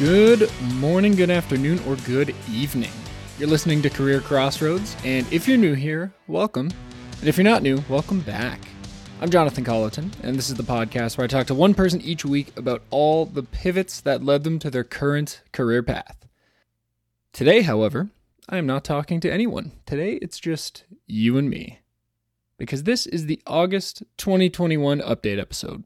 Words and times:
Good 0.00 0.50
morning, 0.76 1.14
good 1.14 1.28
afternoon, 1.28 1.78
or 1.86 1.94
good 1.96 2.34
evening. 2.50 2.90
You're 3.38 3.50
listening 3.50 3.82
to 3.82 3.90
Career 3.90 4.22
Crossroads, 4.22 4.96
and 5.04 5.30
if 5.30 5.46
you're 5.46 5.58
new 5.58 5.74
here, 5.74 6.10
welcome. 6.26 6.70
And 7.18 7.28
if 7.28 7.36
you're 7.36 7.44
not 7.44 7.62
new, 7.62 7.84
welcome 7.86 8.20
back. 8.20 8.60
I'm 9.20 9.28
Jonathan 9.28 9.62
Colleton, 9.62 10.10
and 10.22 10.36
this 10.36 10.48
is 10.48 10.54
the 10.54 10.62
podcast 10.62 11.18
where 11.18 11.26
I 11.26 11.28
talk 11.28 11.48
to 11.48 11.54
one 11.54 11.74
person 11.74 12.00
each 12.00 12.24
week 12.24 12.56
about 12.56 12.80
all 12.88 13.26
the 13.26 13.42
pivots 13.42 14.00
that 14.00 14.24
led 14.24 14.42
them 14.42 14.58
to 14.60 14.70
their 14.70 14.84
current 14.84 15.42
career 15.52 15.82
path. 15.82 16.26
Today, 17.34 17.60
however, 17.60 18.08
I 18.48 18.56
am 18.56 18.64
not 18.64 18.84
talking 18.84 19.20
to 19.20 19.30
anyone. 19.30 19.72
Today, 19.84 20.14
it's 20.22 20.40
just 20.40 20.84
you 21.06 21.36
and 21.36 21.50
me. 21.50 21.80
Because 22.56 22.84
this 22.84 23.04
is 23.04 23.26
the 23.26 23.42
August 23.46 24.02
2021 24.16 25.00
update 25.00 25.38
episode. 25.38 25.84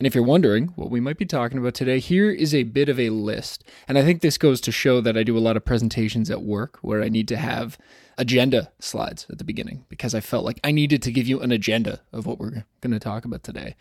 And 0.00 0.06
if 0.06 0.14
you're 0.14 0.24
wondering 0.24 0.68
what 0.76 0.88
we 0.88 0.98
might 0.98 1.18
be 1.18 1.26
talking 1.26 1.58
about 1.58 1.74
today, 1.74 1.98
here 1.98 2.30
is 2.30 2.54
a 2.54 2.62
bit 2.62 2.88
of 2.88 2.98
a 2.98 3.10
list. 3.10 3.64
And 3.86 3.98
I 3.98 4.02
think 4.02 4.22
this 4.22 4.38
goes 4.38 4.58
to 4.62 4.72
show 4.72 5.02
that 5.02 5.14
I 5.14 5.22
do 5.22 5.36
a 5.36 5.40
lot 5.40 5.58
of 5.58 5.64
presentations 5.66 6.30
at 6.30 6.40
work 6.40 6.78
where 6.80 7.02
I 7.02 7.10
need 7.10 7.28
to 7.28 7.36
have 7.36 7.76
agenda 8.16 8.72
slides 8.78 9.26
at 9.28 9.36
the 9.36 9.44
beginning 9.44 9.84
because 9.90 10.14
I 10.14 10.20
felt 10.20 10.46
like 10.46 10.58
I 10.64 10.70
needed 10.70 11.02
to 11.02 11.12
give 11.12 11.26
you 11.26 11.40
an 11.40 11.52
agenda 11.52 12.00
of 12.14 12.24
what 12.24 12.38
we're 12.38 12.64
going 12.80 12.92
to 12.92 12.98
talk 12.98 13.26
about 13.26 13.42
today. 13.42 13.76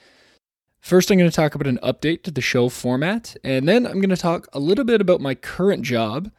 First, 0.81 1.09
I'm 1.09 1.17
going 1.17 1.29
to 1.29 1.35
talk 1.35 1.55
about 1.55 1.67
an 1.67 1.79
update 1.81 2.23
to 2.23 2.31
the 2.31 2.41
show 2.41 2.67
format, 2.67 3.37
and 3.41 3.65
then 3.65 3.85
I'm 3.85 4.01
going 4.01 4.09
to 4.09 4.17
talk 4.17 4.49
a 4.51 4.59
little 4.59 4.83
bit 4.83 4.99
about 4.99 5.21
my 5.21 5.35
current 5.35 5.83
job, 5.83 6.31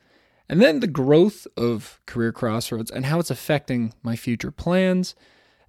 and 0.46 0.60
then 0.60 0.80
the 0.80 0.88
growth 0.88 1.46
of 1.56 2.00
Career 2.04 2.32
Crossroads 2.32 2.90
and 2.90 3.06
how 3.06 3.18
it's 3.18 3.30
affecting 3.30 3.94
my 4.02 4.14
future 4.14 4.50
plans. 4.50 5.14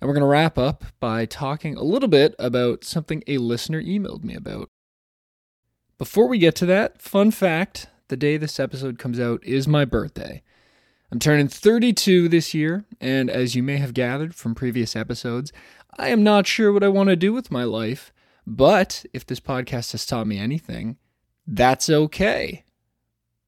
And 0.01 0.07
we're 0.07 0.15
going 0.15 0.21
to 0.21 0.27
wrap 0.27 0.57
up 0.57 0.83
by 0.99 1.25
talking 1.25 1.77
a 1.77 1.83
little 1.83 2.09
bit 2.09 2.33
about 2.39 2.83
something 2.83 3.23
a 3.27 3.37
listener 3.37 3.81
emailed 3.81 4.23
me 4.23 4.33
about. 4.33 4.67
Before 5.99 6.27
we 6.27 6.39
get 6.39 6.55
to 6.55 6.65
that, 6.65 6.99
fun 6.99 7.29
fact 7.29 7.87
the 8.07 8.17
day 8.17 8.35
this 8.35 8.59
episode 8.59 8.97
comes 8.97 9.19
out 9.19 9.43
is 9.43 9.67
my 9.67 9.85
birthday. 9.85 10.41
I'm 11.11 11.19
turning 11.19 11.47
32 11.47 12.29
this 12.29 12.53
year, 12.53 12.85
and 12.99 13.29
as 13.29 13.53
you 13.53 13.61
may 13.61 13.77
have 13.77 13.93
gathered 13.93 14.33
from 14.33 14.55
previous 14.55 14.95
episodes, 14.95 15.53
I 15.97 16.07
am 16.07 16.23
not 16.23 16.47
sure 16.47 16.73
what 16.73 16.83
I 16.83 16.87
want 16.87 17.09
to 17.09 17.15
do 17.15 17.31
with 17.31 17.51
my 17.51 17.63
life. 17.63 18.11
But 18.47 19.05
if 19.13 19.25
this 19.25 19.39
podcast 19.39 19.91
has 19.91 20.05
taught 20.05 20.25
me 20.25 20.39
anything, 20.39 20.97
that's 21.45 21.89
okay. 21.89 22.63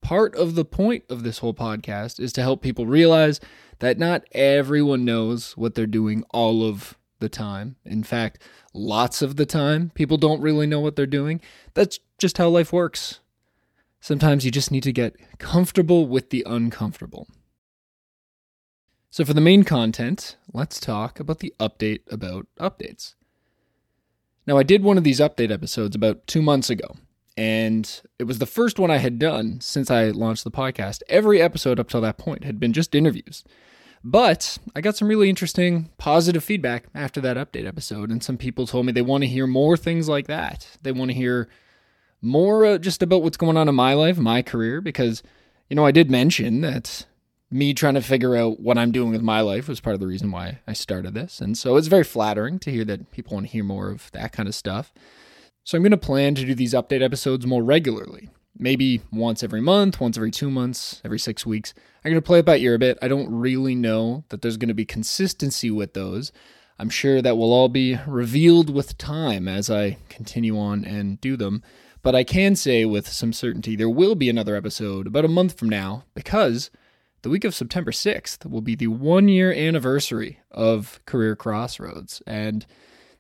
Part 0.04 0.36
of 0.36 0.56
the 0.56 0.66
point 0.66 1.06
of 1.10 1.24
this 1.24 1.38
whole 1.40 1.54
podcast 1.54 2.20
is 2.20 2.34
to 2.34 2.42
help 2.42 2.62
people 2.62 2.86
realize 2.86 3.40
that 3.80 3.98
not 3.98 4.26
everyone 4.34 5.06
knows 5.06 5.56
what 5.58 5.76
they're 5.76 5.88
doing 5.88 6.26
all 6.32 6.64
of 6.68 6.98
the 7.20 7.30
time. 7.30 7.78
In 7.86 8.04
fact, 8.04 8.42
lots 8.74 9.22
of 9.22 9.38
the 9.38 9.46
time, 9.46 9.92
people 9.96 10.18
don't 10.18 10.42
really 10.42 10.68
know 10.68 10.82
what 10.82 10.98
they're 10.98 11.06
doing. 11.06 11.40
That's 11.74 12.00
just 12.20 12.38
how 12.38 12.50
life 12.50 12.74
works. 12.74 13.22
Sometimes 14.02 14.44
you 14.44 14.52
just 14.52 14.72
need 14.72 14.84
to 14.84 14.92
get 14.92 15.16
comfortable 15.40 16.06
with 16.06 16.32
the 16.32 16.44
uncomfortable. 16.46 17.28
So, 19.10 19.24
for 19.24 19.34
the 19.34 19.40
main 19.40 19.64
content, 19.64 20.36
let's 20.52 20.82
talk 20.82 21.22
about 21.22 21.40
the 21.40 21.54
update 21.60 22.02
about 22.12 22.48
updates. 22.60 23.16
Now, 24.46 24.58
I 24.58 24.64
did 24.64 24.84
one 24.84 24.98
of 24.98 25.06
these 25.06 25.22
update 25.22 25.52
episodes 25.52 25.96
about 25.96 26.28
two 26.28 26.42
months 26.42 26.70
ago, 26.70 26.98
and 27.38 28.02
it 28.20 28.26
was 28.26 28.40
the 28.40 28.46
first 28.46 28.80
one 28.80 28.92
I 28.92 28.98
had 28.98 29.20
done 29.20 29.60
since 29.62 29.90
I 29.90 30.10
launched 30.10 30.44
the 30.44 30.52
podcast. 30.52 31.02
Every 31.10 31.42
episode 31.42 31.80
up 31.80 31.90
till 31.90 32.02
that 32.02 32.18
point 32.18 32.44
had 32.44 32.60
been 32.60 32.74
just 32.74 32.96
interviews. 32.96 33.44
But 34.04 34.58
I 34.76 34.82
got 34.82 34.98
some 34.98 35.08
really 35.08 35.30
interesting 35.30 35.90
positive 35.98 36.44
feedback 36.44 36.86
after 36.94 37.22
that 37.22 37.38
update 37.38 37.66
episode, 37.66 38.12
and 38.12 38.22
some 38.22 38.38
people 38.38 38.68
told 38.68 38.86
me 38.86 38.92
they 38.92 39.02
want 39.02 39.24
to 39.24 39.30
hear 39.30 39.48
more 39.48 39.78
things 39.78 40.10
like 40.10 40.28
that. 40.28 40.78
They 40.82 40.92
want 40.92 41.12
to 41.12 41.16
hear 41.16 41.48
more 42.22 42.66
uh, 42.66 42.78
just 42.78 43.02
about 43.02 43.24
what's 43.24 43.38
going 43.38 43.56
on 43.56 43.70
in 43.70 43.76
my 43.76 43.94
life, 43.94 44.18
my 44.18 44.42
career, 44.42 44.82
because, 44.82 45.24
you 45.70 45.76
know, 45.76 45.86
I 45.86 45.92
did 45.92 46.12
mention 46.12 46.62
that 46.62 47.06
me 47.50 47.74
trying 47.74 47.94
to 47.94 48.02
figure 48.02 48.36
out 48.36 48.60
what 48.60 48.78
I'm 48.78 48.92
doing 48.92 49.12
with 49.12 49.22
my 49.22 49.42
life 49.42 49.68
was 49.68 49.80
part 49.80 49.94
of 49.94 50.00
the 50.00 50.08
reason 50.08 50.32
why 50.32 50.60
I 50.68 50.74
started 50.74 51.14
this. 51.14 51.40
And 51.40 51.58
so 51.58 51.78
it's 51.78 51.88
very 51.88 52.04
flattering 52.04 52.60
to 52.60 52.72
hear 52.72 52.84
that 52.86 53.12
people 53.12 53.36
want 53.36 53.46
to 53.48 53.52
hear 53.52 53.64
more 53.64 53.90
of 53.90 54.12
that 54.12 54.32
kind 54.32 54.50
of 54.50 54.56
stuff. 54.56 54.92
So 55.66 55.78
I'm 55.78 55.84
going 55.84 55.92
to 55.92 55.98
plan 55.98 56.36
to 56.36 56.46
do 56.46 56.54
these 56.54 56.74
update 56.74 57.02
episodes 57.02 57.48
more 57.48 57.64
regularly. 57.64 58.30
Maybe 58.58 59.02
once 59.12 59.44
every 59.44 59.62
month, 59.62 60.02
once 60.02 60.18
every 60.18 60.30
two 60.30 60.52
months, 60.52 61.02
every 61.06 61.18
six 61.18 61.46
weeks. 61.46 61.74
I'm 62.04 62.12
going 62.12 62.22
to 62.22 62.26
play 62.26 62.40
it 62.40 62.46
by 62.46 62.58
ear 62.58 62.76
a 62.76 62.80
bit. 62.80 62.98
I 63.02 63.08
don't 63.08 63.34
really 63.34 63.74
know 63.74 64.26
that 64.30 64.42
there's 64.42 64.58
going 64.58 64.68
to 64.68 64.74
be 64.74 64.86
consistency 64.86 65.72
with 65.72 65.94
those. 65.94 66.34
I'm 66.78 66.90
sure 66.90 67.22
that 67.22 67.38
will 67.38 67.54
all 67.54 67.70
be 67.70 67.98
revealed 68.06 68.70
with 68.70 68.98
time 68.98 69.48
as 69.48 69.70
I 69.70 69.98
continue 70.10 70.60
on 70.60 70.84
and 70.84 71.22
do 71.22 71.38
them. 71.38 71.64
But 72.02 72.14
I 72.14 72.26
can 72.26 72.58
say 72.58 72.84
with 72.84 73.08
some 73.08 73.32
certainty 73.32 73.78
there 73.78 73.90
will 73.90 74.16
be 74.16 74.30
another 74.30 74.58
episode 74.58 75.08
about 75.08 75.24
a 75.24 75.30
month 75.30 75.58
from 75.58 75.70
now 75.70 76.04
because 76.14 76.70
the 77.22 77.30
week 77.30 77.46
of 77.46 77.56
September 77.56 77.92
6th 77.92 78.46
will 78.46 78.62
be 78.62 78.76
the 78.76 78.88
one 78.88 79.30
year 79.30 79.54
anniversary 79.54 80.40
of 80.52 81.00
Career 81.06 81.38
Crossroads. 81.38 82.22
And 82.28 82.66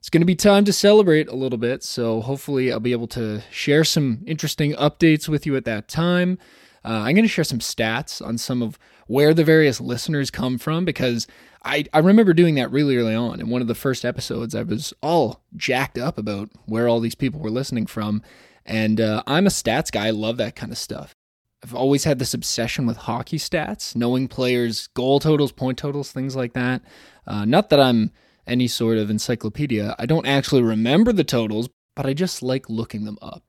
it's 0.04 0.10
going 0.10 0.22
to 0.22 0.26
be 0.26 0.36
time 0.36 0.66
to 0.66 0.74
celebrate 0.74 1.30
a 1.30 1.34
little 1.34 1.58
bit. 1.58 1.82
So 1.82 2.20
hopefully, 2.20 2.74
I'll 2.74 2.82
be 2.82 2.92
able 2.92 3.08
to 3.08 3.42
share 3.50 3.86
some 3.86 4.22
interesting 4.28 4.74
updates 4.74 5.30
with 5.30 5.46
you 5.46 5.56
at 5.56 5.64
that 5.64 5.88
time. 5.88 6.40
Uh, 6.84 7.04
I'm 7.06 7.16
going 7.16 7.24
to 7.24 7.30
share 7.30 7.46
some 7.46 7.60
stats 7.60 8.22
on 8.22 8.38
some 8.38 8.62
of 8.62 8.78
where 9.08 9.34
the 9.34 9.46
various 9.46 9.80
listeners 9.80 10.30
come 10.30 10.58
from 10.58 10.84
because 10.84 11.26
I, 11.64 11.86
I 11.94 12.00
remember 12.00 12.34
doing 12.34 12.56
that 12.56 12.70
really 12.70 12.98
early 12.98 13.16
on. 13.16 13.40
In 13.40 13.48
one 13.48 13.62
of 13.62 13.70
the 13.70 13.76
first 13.76 14.04
episodes, 14.04 14.54
I 14.54 14.64
was 14.64 14.94
all 15.02 15.42
jacked 15.56 15.98
up 15.98 16.18
about 16.18 16.50
where 16.66 16.90
all 16.90 17.00
these 17.00 17.16
people 17.16 17.40
were 17.40 17.50
listening 17.50 17.86
from. 17.86 18.24
And 18.66 19.00
uh, 19.00 19.24
I'm 19.26 19.48
a 19.48 19.52
stats 19.52 19.90
guy. 19.90 20.08
I 20.08 20.12
love 20.12 20.36
that 20.36 20.58
kind 20.58 20.74
of 20.74 20.78
stuff. 20.78 21.16
I've 21.64 21.74
always 21.74 22.04
had 22.04 22.20
this 22.20 22.34
obsession 22.34 22.86
with 22.86 22.98
hockey 22.98 23.38
stats, 23.38 23.96
knowing 23.96 24.28
players' 24.28 24.88
goal 24.88 25.22
totals, 25.22 25.54
point 25.54 25.78
totals, 25.78 26.12
things 26.12 26.36
like 26.36 26.52
that. 26.56 26.82
Uh, 27.26 27.46
not 27.46 27.70
that 27.70 27.80
I'm 27.80 28.12
any 28.48 28.68
sort 28.68 28.98
of 28.98 29.10
encyclopedia. 29.10 29.96
I 29.98 30.06
don't 30.06 30.26
actually 30.26 30.64
remember 30.64 31.12
the 31.12 31.24
totals, 31.24 31.70
but 31.96 32.06
I 32.06 32.14
just 32.14 32.42
like 32.42 32.70
looking 32.70 33.06
them 33.06 33.18
up. 33.22 33.44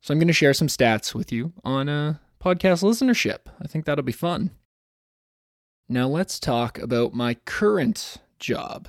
So 0.00 0.12
I'm 0.12 0.18
going 0.18 0.28
to 0.28 0.32
share 0.32 0.54
some 0.54 0.68
stats 0.68 1.14
with 1.14 1.30
you 1.30 1.52
on 1.64 1.88
uh, 1.88 2.16
podcast 2.42 2.82
listenership. 2.82 3.40
I 3.60 3.68
think 3.68 3.84
that'll 3.84 4.04
be 4.04 4.12
fun. 4.12 4.50
Now 5.88 6.08
let's 6.08 6.40
talk 6.40 6.78
about 6.78 7.14
my 7.14 7.34
current 7.44 8.16
job. 8.38 8.88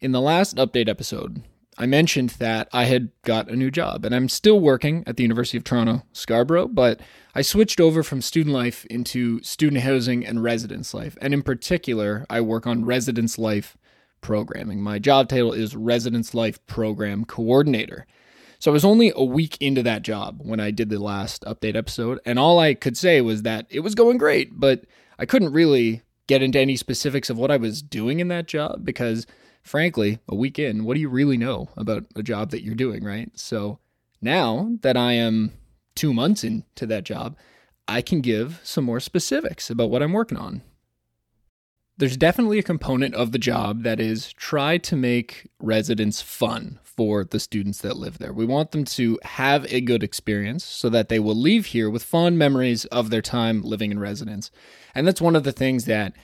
In 0.00 0.12
the 0.12 0.20
last 0.20 0.56
update 0.56 0.88
episode, 0.88 1.42
I 1.78 1.86
mentioned 1.86 2.30
that 2.38 2.68
I 2.72 2.84
had 2.84 3.10
got 3.22 3.50
a 3.50 3.56
new 3.56 3.70
job 3.70 4.04
and 4.04 4.14
I'm 4.14 4.28
still 4.28 4.60
working 4.60 5.02
at 5.06 5.16
the 5.16 5.24
University 5.24 5.58
of 5.58 5.64
Toronto, 5.64 6.02
Scarborough, 6.12 6.68
but 6.68 7.00
I 7.34 7.42
switched 7.42 7.80
over 7.80 8.02
from 8.02 8.22
student 8.22 8.54
life 8.54 8.86
into 8.86 9.42
student 9.42 9.82
housing 9.82 10.24
and 10.24 10.42
residence 10.42 10.94
life. 10.94 11.18
And 11.20 11.34
in 11.34 11.42
particular, 11.42 12.24
I 12.30 12.40
work 12.40 12.66
on 12.66 12.84
residence 12.84 13.38
life 13.38 13.76
programming. 14.26 14.82
My 14.82 14.98
job 14.98 15.28
title 15.28 15.52
is 15.52 15.76
Residence 15.76 16.34
Life 16.34 16.58
Program 16.66 17.24
Coordinator. 17.24 18.08
So 18.58 18.72
I 18.72 18.74
was 18.74 18.84
only 18.84 19.12
a 19.14 19.22
week 19.22 19.56
into 19.60 19.84
that 19.84 20.02
job 20.02 20.40
when 20.42 20.58
I 20.58 20.72
did 20.72 20.88
the 20.88 20.98
last 20.98 21.44
update 21.44 21.76
episode, 21.76 22.18
and 22.26 22.36
all 22.36 22.58
I 22.58 22.74
could 22.74 22.96
say 22.96 23.20
was 23.20 23.42
that 23.42 23.66
it 23.70 23.80
was 23.80 23.94
going 23.94 24.18
great, 24.18 24.58
but 24.58 24.84
I 25.16 25.26
couldn't 25.26 25.52
really 25.52 26.02
get 26.26 26.42
into 26.42 26.58
any 26.58 26.74
specifics 26.74 27.30
of 27.30 27.38
what 27.38 27.52
I 27.52 27.56
was 27.56 27.82
doing 27.82 28.18
in 28.18 28.26
that 28.26 28.48
job 28.48 28.84
because 28.84 29.28
frankly, 29.62 30.18
a 30.28 30.34
week 30.34 30.58
in, 30.58 30.84
what 30.84 30.94
do 30.94 31.00
you 31.00 31.08
really 31.08 31.36
know 31.36 31.68
about 31.76 32.06
a 32.16 32.22
job 32.24 32.50
that 32.50 32.64
you're 32.64 32.74
doing, 32.74 33.04
right? 33.04 33.30
So 33.38 33.78
now 34.20 34.72
that 34.80 34.96
I 34.96 35.12
am 35.12 35.52
two 35.94 36.12
months 36.12 36.42
into 36.42 36.84
that 36.86 37.04
job, 37.04 37.36
I 37.86 38.02
can 38.02 38.22
give 38.22 38.60
some 38.64 38.82
more 38.82 38.98
specifics 38.98 39.70
about 39.70 39.90
what 39.90 40.02
I'm 40.02 40.12
working 40.12 40.36
on. 40.36 40.62
There's 41.98 42.16
definitely 42.16 42.58
a 42.58 42.62
component 42.62 43.14
of 43.14 43.32
the 43.32 43.38
job 43.38 43.82
that 43.84 43.98
is 44.00 44.32
try 44.34 44.76
to 44.78 44.96
make 44.96 45.46
residence 45.58 46.20
fun 46.20 46.78
for 46.82 47.24
the 47.24 47.40
students 47.40 47.80
that 47.80 47.96
live 47.96 48.18
there. 48.18 48.32
We 48.32 48.44
want 48.44 48.70
them 48.72 48.84
to 48.84 49.18
have 49.22 49.64
a 49.72 49.80
good 49.80 50.02
experience 50.02 50.64
so 50.64 50.88
that 50.90 51.08
they 51.08 51.18
will 51.18 51.34
leave 51.34 51.66
here 51.66 51.88
with 51.88 52.02
fond 52.02 52.38
memories 52.38 52.84
of 52.86 53.10
their 53.10 53.22
time 53.22 53.62
living 53.62 53.90
in 53.90 53.98
residence. 53.98 54.50
And 54.94 55.06
that's 55.06 55.20
one 55.20 55.36
of 55.36 55.44
the 55.44 55.52
things 55.52 55.86
that 55.86 56.14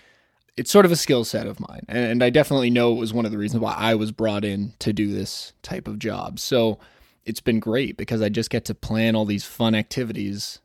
it's 0.56 0.70
sort 0.70 0.84
of 0.84 0.92
a 0.92 0.96
skill 0.96 1.24
set 1.24 1.46
of 1.46 1.60
mine. 1.60 1.84
And 1.88 2.22
I 2.22 2.30
definitely 2.30 2.70
know 2.70 2.92
it 2.92 2.98
was 2.98 3.12
one 3.12 3.24
of 3.24 3.32
the 3.32 3.38
reasons 3.38 3.62
why 3.62 3.74
I 3.74 3.94
was 3.94 4.12
brought 4.12 4.44
in 4.44 4.74
to 4.80 4.92
do 4.92 5.12
this 5.12 5.52
type 5.62 5.88
of 5.88 5.98
job. 5.98 6.38
So 6.38 6.78
it's 7.24 7.40
been 7.40 7.60
great 7.60 7.96
because 7.96 8.20
I 8.20 8.28
just 8.28 8.50
get 8.50 8.64
to 8.66 8.74
plan 8.74 9.14
all 9.14 9.24
these 9.24 9.44
fun 9.44 9.74
activities 9.74 10.60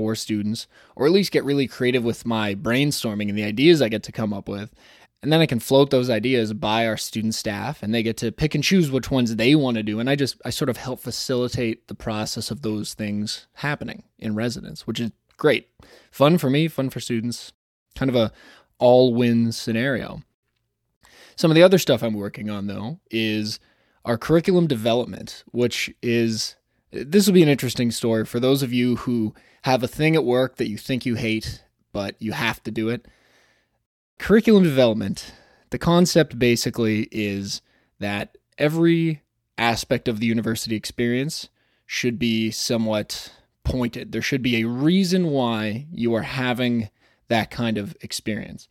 for 0.00 0.14
students, 0.14 0.66
or 0.96 1.04
at 1.04 1.12
least 1.12 1.30
get 1.30 1.44
really 1.44 1.66
creative 1.66 2.02
with 2.02 2.24
my 2.24 2.54
brainstorming 2.54 3.28
and 3.28 3.36
the 3.36 3.44
ideas 3.44 3.82
I 3.82 3.90
get 3.90 4.02
to 4.04 4.12
come 4.12 4.32
up 4.32 4.48
with. 4.48 4.74
And 5.22 5.30
then 5.30 5.42
I 5.42 5.46
can 5.46 5.60
float 5.60 5.90
those 5.90 6.08
ideas 6.08 6.54
by 6.54 6.86
our 6.86 6.96
student 6.96 7.34
staff 7.34 7.82
and 7.82 7.92
they 7.92 8.02
get 8.02 8.16
to 8.16 8.32
pick 8.32 8.54
and 8.54 8.64
choose 8.64 8.90
which 8.90 9.10
ones 9.10 9.36
they 9.36 9.54
want 9.54 9.76
to 9.76 9.82
do. 9.82 10.00
And 10.00 10.08
I 10.08 10.16
just, 10.16 10.40
I 10.42 10.48
sort 10.48 10.70
of 10.70 10.78
help 10.78 11.00
facilitate 11.00 11.88
the 11.88 11.94
process 11.94 12.50
of 12.50 12.62
those 12.62 12.94
things 12.94 13.46
happening 13.56 14.04
in 14.18 14.34
residence, 14.34 14.86
which 14.86 14.98
is 14.98 15.10
great. 15.36 15.68
Fun 16.10 16.38
for 16.38 16.48
me, 16.48 16.66
fun 16.66 16.88
for 16.88 17.00
students. 17.00 17.52
Kind 17.94 18.08
of 18.08 18.16
a 18.16 18.32
all 18.78 19.12
win 19.12 19.52
scenario. 19.52 20.22
Some 21.36 21.50
of 21.50 21.54
the 21.54 21.62
other 21.62 21.78
stuff 21.78 22.02
I'm 22.02 22.14
working 22.14 22.48
on, 22.48 22.68
though, 22.68 23.00
is 23.10 23.60
our 24.06 24.16
curriculum 24.16 24.66
development, 24.66 25.44
which 25.50 25.92
is 26.00 26.56
This 26.92 27.26
will 27.26 27.34
be 27.34 27.42
an 27.42 27.48
interesting 27.48 27.90
story 27.90 28.24
for 28.24 28.40
those 28.40 28.62
of 28.62 28.72
you 28.72 28.96
who 28.96 29.34
have 29.62 29.82
a 29.82 29.88
thing 29.88 30.16
at 30.16 30.24
work 30.24 30.56
that 30.56 30.68
you 30.68 30.76
think 30.76 31.06
you 31.06 31.14
hate, 31.14 31.62
but 31.92 32.16
you 32.18 32.32
have 32.32 32.62
to 32.64 32.70
do 32.70 32.88
it. 32.88 33.06
Curriculum 34.18 34.64
development, 34.64 35.32
the 35.70 35.78
concept 35.78 36.38
basically 36.38 37.08
is 37.12 37.62
that 38.00 38.36
every 38.58 39.22
aspect 39.56 40.08
of 40.08 40.20
the 40.20 40.26
university 40.26 40.74
experience 40.74 41.48
should 41.86 42.18
be 42.18 42.50
somewhat 42.50 43.32
pointed. 43.62 44.12
There 44.12 44.22
should 44.22 44.42
be 44.42 44.60
a 44.60 44.68
reason 44.68 45.28
why 45.30 45.86
you 45.92 46.14
are 46.14 46.22
having 46.22 46.90
that 47.28 47.50
kind 47.50 47.78
of 47.78 47.96
experience. 48.00 48.68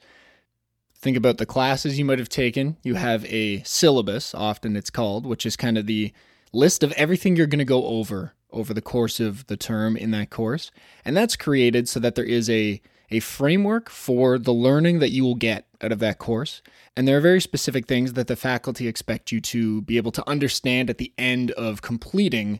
Think 0.94 1.16
about 1.16 1.38
the 1.38 1.46
classes 1.46 1.98
you 1.98 2.04
might 2.04 2.20
have 2.20 2.28
taken. 2.28 2.76
You 2.84 2.96
have 2.96 3.24
a 3.26 3.64
syllabus, 3.64 4.36
often 4.36 4.76
it's 4.76 4.90
called, 4.90 5.26
which 5.26 5.46
is 5.46 5.56
kind 5.56 5.78
of 5.78 5.86
the 5.86 6.12
list 6.52 6.84
of 6.84 6.92
everything 6.94 7.36
you're 7.36 7.48
going 7.48 7.60
to 7.60 7.66
go 7.66 7.86
over 7.86 8.34
over 8.52 8.74
the 8.74 8.82
course 8.82 9.20
of 9.20 9.46
the 9.48 9.58
term 9.58 9.96
in 9.96 10.12
that 10.12 10.30
course. 10.30 10.72
And 11.06 11.16
that's 11.16 11.36
created 11.36 11.88
so 11.88 12.00
that 12.00 12.16
there 12.16 12.26
is 12.26 12.50
a 12.50 12.82
a 13.12 13.20
framework 13.20 13.90
for 13.90 14.38
the 14.38 14.54
learning 14.54 15.00
that 15.00 15.10
you 15.10 15.24
will 15.24 15.36
get 15.36 15.66
out 15.82 15.92
of 15.92 16.00
that 16.00 16.20
course. 16.20 16.62
And 16.96 17.08
there 17.08 17.18
are 17.18 17.22
very 17.22 17.42
specific 17.42 17.88
things 17.88 18.14
that 18.14 18.28
the 18.28 18.36
faculty 18.36 18.88
expect 18.88 19.32
you 19.32 19.42
to 19.42 19.82
be 19.82 19.98
able 19.98 20.12
to 20.12 20.30
understand 20.30 20.90
at 20.90 21.00
the 21.00 21.12
end 21.18 21.52
of 21.52 21.82
completing 21.82 22.60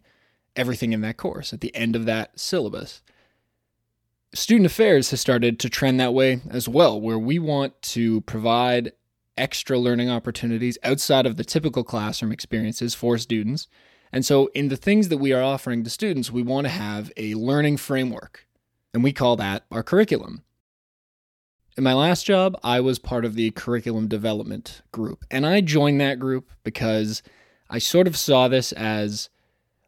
everything 0.56 0.92
in 0.92 1.02
that 1.02 1.18
course, 1.18 1.54
at 1.54 1.62
the 1.62 1.76
end 1.76 1.96
of 1.96 2.06
that 2.06 2.40
syllabus. 2.40 3.02
Student 4.34 4.68
Affairs 4.68 5.12
has 5.12 5.22
started 5.22 5.60
to 5.60 5.70
trend 5.70 6.00
that 6.00 6.14
way 6.14 6.42
as 6.50 6.68
well, 6.68 7.00
where 7.00 7.20
we 7.20 7.40
want 7.40 7.80
to 7.82 8.22
provide 8.22 8.92
extra 9.40 9.80
learning 9.80 10.10
opportunities 10.10 10.78
outside 10.84 11.26
of 11.26 11.38
the 11.38 11.44
typical 11.44 11.84
classroom 11.84 12.32
experiences 12.32 12.94
for 12.94 13.18
students. 13.18 13.68
And 14.12 14.26
so, 14.26 14.48
in 14.54 14.68
the 14.68 14.78
things 14.78 15.10
that 15.10 15.18
we 15.18 15.34
are 15.34 15.42
offering 15.42 15.84
to 15.84 15.90
students, 15.90 16.32
we 16.32 16.44
want 16.44 16.66
to 16.66 16.72
have 16.72 17.12
a 17.16 17.36
learning 17.36 17.78
framework, 17.78 18.48
and 18.94 19.04
we 19.04 19.14
call 19.14 19.36
that 19.38 19.66
our 19.72 19.84
curriculum. 19.84 20.44
In 21.78 21.84
my 21.84 21.94
last 21.94 22.26
job, 22.26 22.60
I 22.64 22.82
was 22.82 23.00
part 23.00 23.24
of 23.24 23.36
the 23.36 23.52
curriculum 23.52 24.08
development 24.08 24.82
group, 24.92 25.24
and 25.32 25.46
I 25.46 25.62
joined 25.62 26.02
that 26.02 26.20
group 26.20 26.50
because 26.64 27.22
I 27.70 27.80
sort 27.80 28.08
of 28.08 28.18
saw 28.18 28.48
this 28.48 28.72
as 28.74 29.30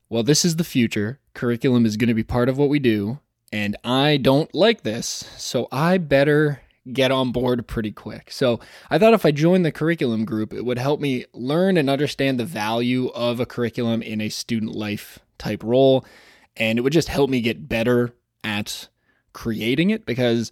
well, 0.08 0.24
this 0.24 0.46
is 0.46 0.58
the 0.58 0.64
future. 0.64 1.20
Curriculum 1.34 1.86
is 1.86 1.98
going 1.98 2.10
to 2.10 2.14
be 2.14 2.24
part 2.24 2.50
of 2.50 2.58
what 2.58 2.70
we 2.70 2.80
do, 2.80 3.20
and 3.52 3.76
I 3.84 4.18
don't 4.18 4.54
like 4.54 4.84
this, 4.84 5.26
so 5.38 5.68
I 5.72 5.98
better 5.98 6.62
get 6.92 7.12
on 7.12 7.32
board 7.32 7.68
pretty 7.68 7.92
quick. 7.92 8.32
So 8.32 8.60
I 8.90 8.98
thought 8.98 9.14
if 9.14 9.26
I 9.26 9.32
joined 9.32 9.66
the 9.66 9.72
curriculum 9.72 10.26
group, 10.26 10.54
it 10.54 10.66
would 10.66 10.80
help 10.80 11.00
me 11.00 11.26
learn 11.34 11.78
and 11.78 11.90
understand 11.90 12.40
the 12.40 12.46
value 12.46 13.08
of 13.10 13.40
a 13.40 13.46
curriculum 13.46 14.02
in 14.02 14.22
a 14.22 14.30
student 14.30 14.76
life 14.76 15.20
type 15.38 15.64
role. 15.64 16.06
And 16.58 16.78
it 16.78 16.82
would 16.82 16.94
just 16.94 17.08
help 17.08 17.30
me 17.30 17.42
get 17.42 17.70
better 17.70 18.14
at 18.44 18.90
creating 19.34 19.90
it 19.92 20.06
because 20.06 20.52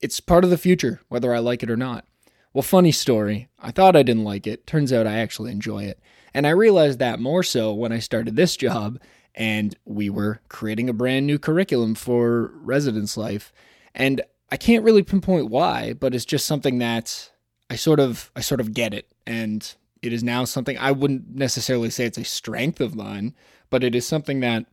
it's 0.00 0.20
part 0.20 0.44
of 0.44 0.50
the 0.50 0.58
future, 0.58 1.00
whether 1.08 1.34
I 1.34 1.38
like 1.38 1.62
it 1.62 1.70
or 1.70 1.76
not. 1.76 2.04
Well, 2.52 2.62
funny 2.62 2.92
story. 2.92 3.48
I 3.58 3.70
thought 3.70 3.96
I 3.96 4.02
didn't 4.02 4.24
like 4.24 4.46
it. 4.46 4.66
Turns 4.66 4.92
out 4.92 5.06
I 5.06 5.18
actually 5.18 5.52
enjoy 5.52 5.84
it. 5.84 6.00
And 6.32 6.46
I 6.46 6.50
realized 6.50 6.98
that 6.98 7.20
more 7.20 7.42
so 7.42 7.72
when 7.72 7.92
I 7.92 7.98
started 7.98 8.36
this 8.36 8.56
job 8.56 8.98
and 9.34 9.76
we 9.84 10.10
were 10.10 10.40
creating 10.48 10.88
a 10.88 10.94
brand 10.94 11.26
new 11.26 11.38
curriculum 11.38 11.94
for 11.94 12.50
residence 12.54 13.16
life. 13.16 13.52
And 13.94 14.22
I 14.50 14.56
can't 14.56 14.84
really 14.84 15.02
pinpoint 15.02 15.50
why, 15.50 15.92
but 15.92 16.14
it's 16.14 16.24
just 16.24 16.46
something 16.46 16.78
that 16.78 17.30
I 17.70 17.76
sort 17.76 18.00
of 18.00 18.30
I 18.34 18.40
sort 18.40 18.60
of 18.60 18.72
get 18.72 18.94
it 18.94 19.12
and 19.26 19.74
it 20.02 20.12
is 20.12 20.22
now 20.22 20.44
something 20.44 20.78
I 20.78 20.92
wouldn't 20.92 21.34
necessarily 21.34 21.90
say 21.90 22.04
it's 22.04 22.18
a 22.18 22.24
strength 22.24 22.80
of 22.80 22.94
mine, 22.94 23.34
but 23.70 23.84
it 23.84 23.94
is 23.94 24.06
something 24.06 24.40
that 24.40 24.66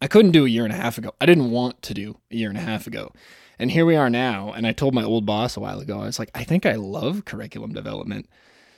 I 0.00 0.06
couldn't 0.06 0.32
do 0.32 0.44
a 0.44 0.48
year 0.48 0.64
and 0.64 0.72
a 0.72 0.76
half 0.76 0.98
ago. 0.98 1.14
I 1.20 1.26
didn't 1.26 1.50
want 1.50 1.82
to 1.82 1.94
do 1.94 2.18
a 2.30 2.36
year 2.36 2.48
and 2.48 2.58
a 2.58 2.62
half 2.62 2.86
ago. 2.86 3.12
And 3.58 3.70
here 3.70 3.86
we 3.86 3.96
are 3.96 4.10
now. 4.10 4.52
And 4.52 4.66
I 4.66 4.72
told 4.72 4.94
my 4.94 5.02
old 5.02 5.24
boss 5.24 5.56
a 5.56 5.60
while 5.60 5.80
ago, 5.80 6.00
I 6.00 6.06
was 6.06 6.18
like, 6.18 6.30
I 6.34 6.44
think 6.44 6.66
I 6.66 6.74
love 6.74 7.24
curriculum 7.24 7.72
development. 7.72 8.28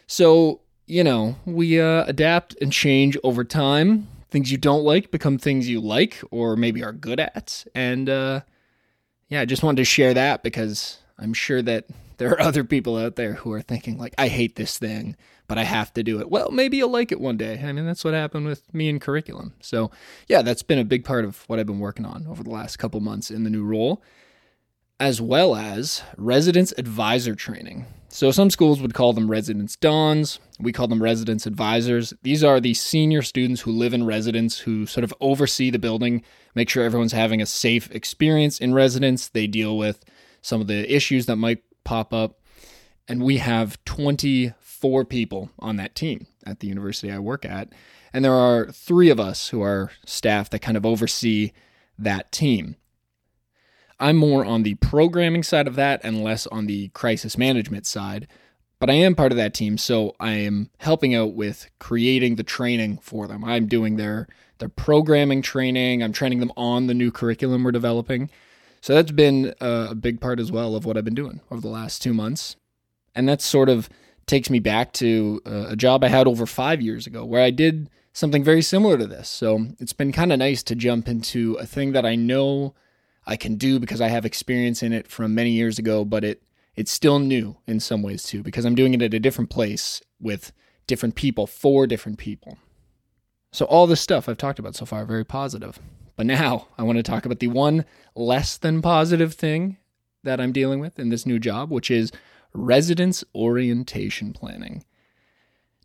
So, 0.06 0.60
you 0.86 1.02
know, 1.02 1.36
we 1.44 1.80
uh, 1.80 2.04
adapt 2.04 2.56
and 2.60 2.72
change 2.72 3.16
over 3.24 3.44
time. 3.44 4.08
Things 4.30 4.52
you 4.52 4.58
don't 4.58 4.84
like 4.84 5.10
become 5.10 5.38
things 5.38 5.68
you 5.68 5.80
like 5.80 6.22
or 6.30 6.54
maybe 6.54 6.84
are 6.84 6.92
good 6.92 7.18
at. 7.18 7.64
And 7.74 8.08
uh, 8.08 8.42
yeah, 9.28 9.40
I 9.40 9.44
just 9.44 9.62
wanted 9.62 9.78
to 9.78 9.84
share 9.84 10.14
that 10.14 10.42
because 10.42 10.98
I'm 11.18 11.34
sure 11.34 11.62
that 11.62 11.86
there 12.18 12.30
are 12.30 12.40
other 12.48 12.64
people 12.64 12.96
out 12.96 13.16
there 13.16 13.34
who 13.34 13.52
are 13.52 13.62
thinking, 13.62 13.98
like, 13.98 14.14
I 14.18 14.28
hate 14.28 14.56
this 14.56 14.78
thing, 14.78 15.16
but 15.46 15.58
I 15.58 15.64
have 15.64 15.92
to 15.94 16.02
do 16.02 16.20
it. 16.20 16.30
Well, 16.30 16.50
maybe 16.50 16.76
you'll 16.76 16.90
like 16.90 17.12
it 17.12 17.20
one 17.20 17.36
day. 17.36 17.62
I 17.64 17.72
mean, 17.72 17.86
that's 17.86 18.04
what 18.04 18.14
happened 18.14 18.46
with 18.46 18.72
me 18.74 18.88
in 18.88 19.00
curriculum. 19.00 19.54
So, 19.60 19.90
yeah, 20.28 20.42
that's 20.42 20.62
been 20.62 20.78
a 20.78 20.84
big 20.84 21.04
part 21.04 21.24
of 21.24 21.44
what 21.48 21.58
I've 21.58 21.66
been 21.66 21.78
working 21.78 22.04
on 22.04 22.26
over 22.26 22.42
the 22.42 22.50
last 22.50 22.78
couple 22.78 23.00
months 23.00 23.30
in 23.30 23.44
the 23.44 23.50
new 23.50 23.64
role, 23.64 24.02
as 25.00 25.20
well 25.20 25.54
as 25.54 26.02
residence 26.16 26.72
advisor 26.76 27.34
training. 27.34 27.86
So, 28.10 28.30
some 28.30 28.48
schools 28.48 28.80
would 28.80 28.94
call 28.94 29.12
them 29.12 29.30
residence 29.30 29.76
dons. 29.76 30.40
We 30.58 30.72
call 30.72 30.88
them 30.88 31.02
residence 31.02 31.46
advisors. 31.46 32.14
These 32.22 32.42
are 32.42 32.58
the 32.58 32.74
senior 32.74 33.22
students 33.22 33.60
who 33.60 33.70
live 33.70 33.92
in 33.92 34.06
residence 34.06 34.58
who 34.58 34.86
sort 34.86 35.04
of 35.04 35.12
oversee 35.20 35.70
the 35.70 35.78
building, 35.78 36.24
make 36.54 36.70
sure 36.70 36.84
everyone's 36.84 37.12
having 37.12 37.42
a 37.42 37.46
safe 37.46 37.90
experience 37.90 38.58
in 38.58 38.72
residence. 38.72 39.28
They 39.28 39.46
deal 39.46 39.76
with 39.76 40.04
some 40.40 40.60
of 40.60 40.66
the 40.66 40.92
issues 40.92 41.26
that 41.26 41.36
might 41.36 41.62
pop 41.84 42.12
up. 42.12 42.40
And 43.06 43.22
we 43.22 43.38
have 43.38 43.82
24 43.84 45.04
people 45.04 45.50
on 45.58 45.76
that 45.76 45.94
team 45.94 46.26
at 46.44 46.60
the 46.60 46.66
university 46.66 47.12
I 47.12 47.18
work 47.18 47.44
at. 47.44 47.68
And 48.12 48.24
there 48.24 48.34
are 48.34 48.70
three 48.72 49.10
of 49.10 49.20
us 49.20 49.48
who 49.48 49.62
are 49.62 49.90
staff 50.04 50.50
that 50.50 50.60
kind 50.60 50.76
of 50.76 50.86
oversee 50.86 51.52
that 51.98 52.32
team. 52.32 52.76
I'm 54.00 54.16
more 54.16 54.44
on 54.44 54.62
the 54.62 54.74
programming 54.76 55.42
side 55.42 55.66
of 55.66 55.74
that 55.76 56.00
and 56.04 56.22
less 56.22 56.46
on 56.46 56.66
the 56.66 56.88
crisis 56.88 57.36
management 57.36 57.86
side. 57.86 58.28
But 58.80 58.90
I 58.90 58.94
am 58.94 59.16
part 59.16 59.32
of 59.32 59.38
that 59.38 59.54
team, 59.54 59.76
so 59.76 60.14
I 60.20 60.34
am 60.34 60.70
helping 60.78 61.14
out 61.14 61.34
with 61.34 61.68
creating 61.80 62.36
the 62.36 62.44
training 62.44 62.98
for 62.98 63.26
them. 63.26 63.44
I'm 63.44 63.66
doing 63.66 63.96
their 63.96 64.28
their 64.58 64.68
programming 64.68 65.42
training. 65.42 66.02
I'm 66.02 66.12
training 66.12 66.40
them 66.40 66.52
on 66.56 66.86
the 66.86 66.94
new 66.94 67.10
curriculum 67.10 67.64
we're 67.64 67.72
developing. 67.72 68.30
So 68.80 68.94
that's 68.94 69.10
been 69.10 69.54
a 69.60 69.94
big 69.94 70.20
part 70.20 70.38
as 70.38 70.52
well 70.52 70.76
of 70.76 70.84
what 70.84 70.96
I've 70.96 71.04
been 71.04 71.14
doing 71.14 71.40
over 71.50 71.60
the 71.60 71.68
last 71.68 72.02
two 72.02 72.14
months. 72.14 72.56
And 73.14 73.28
that 73.28 73.42
sort 73.42 73.68
of 73.68 73.88
takes 74.26 74.50
me 74.50 74.58
back 74.60 74.92
to 74.94 75.40
a 75.44 75.74
job 75.74 76.04
I 76.04 76.08
had 76.08 76.28
over 76.28 76.46
five 76.46 76.80
years 76.80 77.06
ago 77.06 77.24
where 77.24 77.42
I 77.42 77.50
did 77.50 77.88
something 78.12 78.44
very 78.44 78.62
similar 78.62 78.98
to 78.98 79.06
this. 79.06 79.28
So 79.28 79.66
it's 79.80 79.92
been 79.92 80.12
kind 80.12 80.32
of 80.32 80.38
nice 80.38 80.62
to 80.64 80.74
jump 80.74 81.08
into 81.08 81.54
a 81.54 81.66
thing 81.66 81.92
that 81.92 82.06
I 82.06 82.14
know 82.14 82.74
I 83.28 83.36
can 83.36 83.56
do 83.56 83.78
because 83.78 84.00
I 84.00 84.08
have 84.08 84.24
experience 84.24 84.82
in 84.82 84.92
it 84.92 85.06
from 85.06 85.34
many 85.34 85.50
years 85.50 85.78
ago, 85.78 86.04
but 86.04 86.24
it 86.24 86.42
it's 86.74 86.90
still 86.90 87.18
new 87.18 87.56
in 87.66 87.78
some 87.80 88.02
ways 88.02 88.22
too 88.22 88.42
because 88.42 88.64
I'm 88.64 88.74
doing 88.74 88.94
it 88.94 89.02
at 89.02 89.12
a 89.12 89.20
different 89.20 89.50
place 89.50 90.00
with 90.18 90.52
different 90.86 91.14
people 91.14 91.46
for 91.46 91.86
different 91.86 92.18
people. 92.18 92.56
So 93.52 93.66
all 93.66 93.86
this 93.86 94.00
stuff 94.00 94.28
I've 94.28 94.38
talked 94.38 94.58
about 94.58 94.74
so 94.74 94.86
far 94.86 95.04
very 95.04 95.24
positive. 95.24 95.78
But 96.16 96.26
now 96.26 96.68
I 96.78 96.82
want 96.82 96.96
to 96.96 97.02
talk 97.02 97.26
about 97.26 97.38
the 97.38 97.48
one 97.48 97.84
less 98.16 98.56
than 98.56 98.82
positive 98.82 99.34
thing 99.34 99.76
that 100.24 100.40
I'm 100.40 100.52
dealing 100.52 100.80
with 100.80 100.98
in 100.98 101.10
this 101.10 101.26
new 101.26 101.38
job, 101.38 101.70
which 101.70 101.90
is 101.90 102.10
residence 102.52 103.22
orientation 103.34 104.32
planning. 104.32 104.84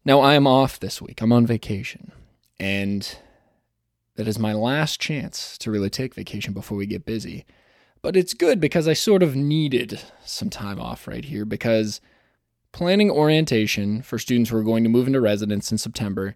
Now 0.06 0.22
I 0.22 0.36
am 0.36 0.48
off 0.48 0.80
this 0.80 1.02
week. 1.02 1.22
I'm 1.22 1.34
on 1.34 1.46
vacation. 1.46 2.12
And 2.60 3.18
that 4.16 4.28
is 4.28 4.38
my 4.38 4.54
last 4.54 5.00
chance 5.00 5.58
to 5.60 5.72
really 5.72 5.90
take 5.90 6.14
vacation 6.14 6.54
before 6.54 6.78
we 6.78 6.86
get 6.86 7.06
busy. 7.06 7.46
But 8.02 8.16
it's 8.16 8.34
good 8.34 8.60
because 8.60 8.88
I 8.88 8.94
sort 8.94 9.24
of 9.24 9.36
needed 9.36 10.02
some 10.26 10.50
time 10.50 10.80
off 10.80 11.08
right 11.08 11.24
here 11.24 11.46
because 11.46 12.02
planning 12.72 13.10
orientation 13.10 14.02
for 14.02 14.20
students 14.20 14.50
who 14.50 14.58
are 14.58 14.64
going 14.64 14.84
to 14.84 14.90
move 14.90 15.08
into 15.08 15.22
residence 15.22 15.72
in 15.72 15.78
September 15.78 16.36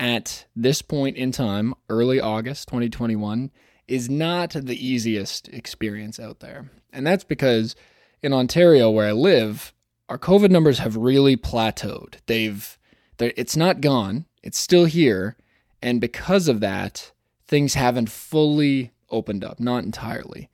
at 0.00 0.46
this 0.56 0.82
point 0.82 1.16
in 1.16 1.30
time, 1.30 1.74
early 1.88 2.20
August 2.20 2.68
2021, 2.68 3.50
is 3.86 4.08
not 4.08 4.50
the 4.50 4.86
easiest 4.86 5.48
experience 5.48 6.18
out 6.18 6.40
there. 6.40 6.70
And 6.92 7.06
that's 7.06 7.24
because 7.24 7.76
in 8.22 8.32
Ontario, 8.32 8.90
where 8.90 9.08
I 9.08 9.12
live, 9.12 9.72
our 10.08 10.18
COVID 10.18 10.50
numbers 10.50 10.78
have 10.78 10.96
really 10.96 11.36
plateaued. 11.36 12.16
They've, 12.26 12.78
it's 13.18 13.56
not 13.56 13.80
gone, 13.80 14.26
it's 14.42 14.58
still 14.58 14.86
here, 14.86 15.36
and 15.84 16.00
because 16.00 16.48
of 16.48 16.60
that, 16.60 17.12
things 17.46 17.74
haven't 17.74 18.08
fully 18.08 18.92
opened 19.10 19.44
up, 19.44 19.60
not 19.60 19.84
entirely. 19.84 20.48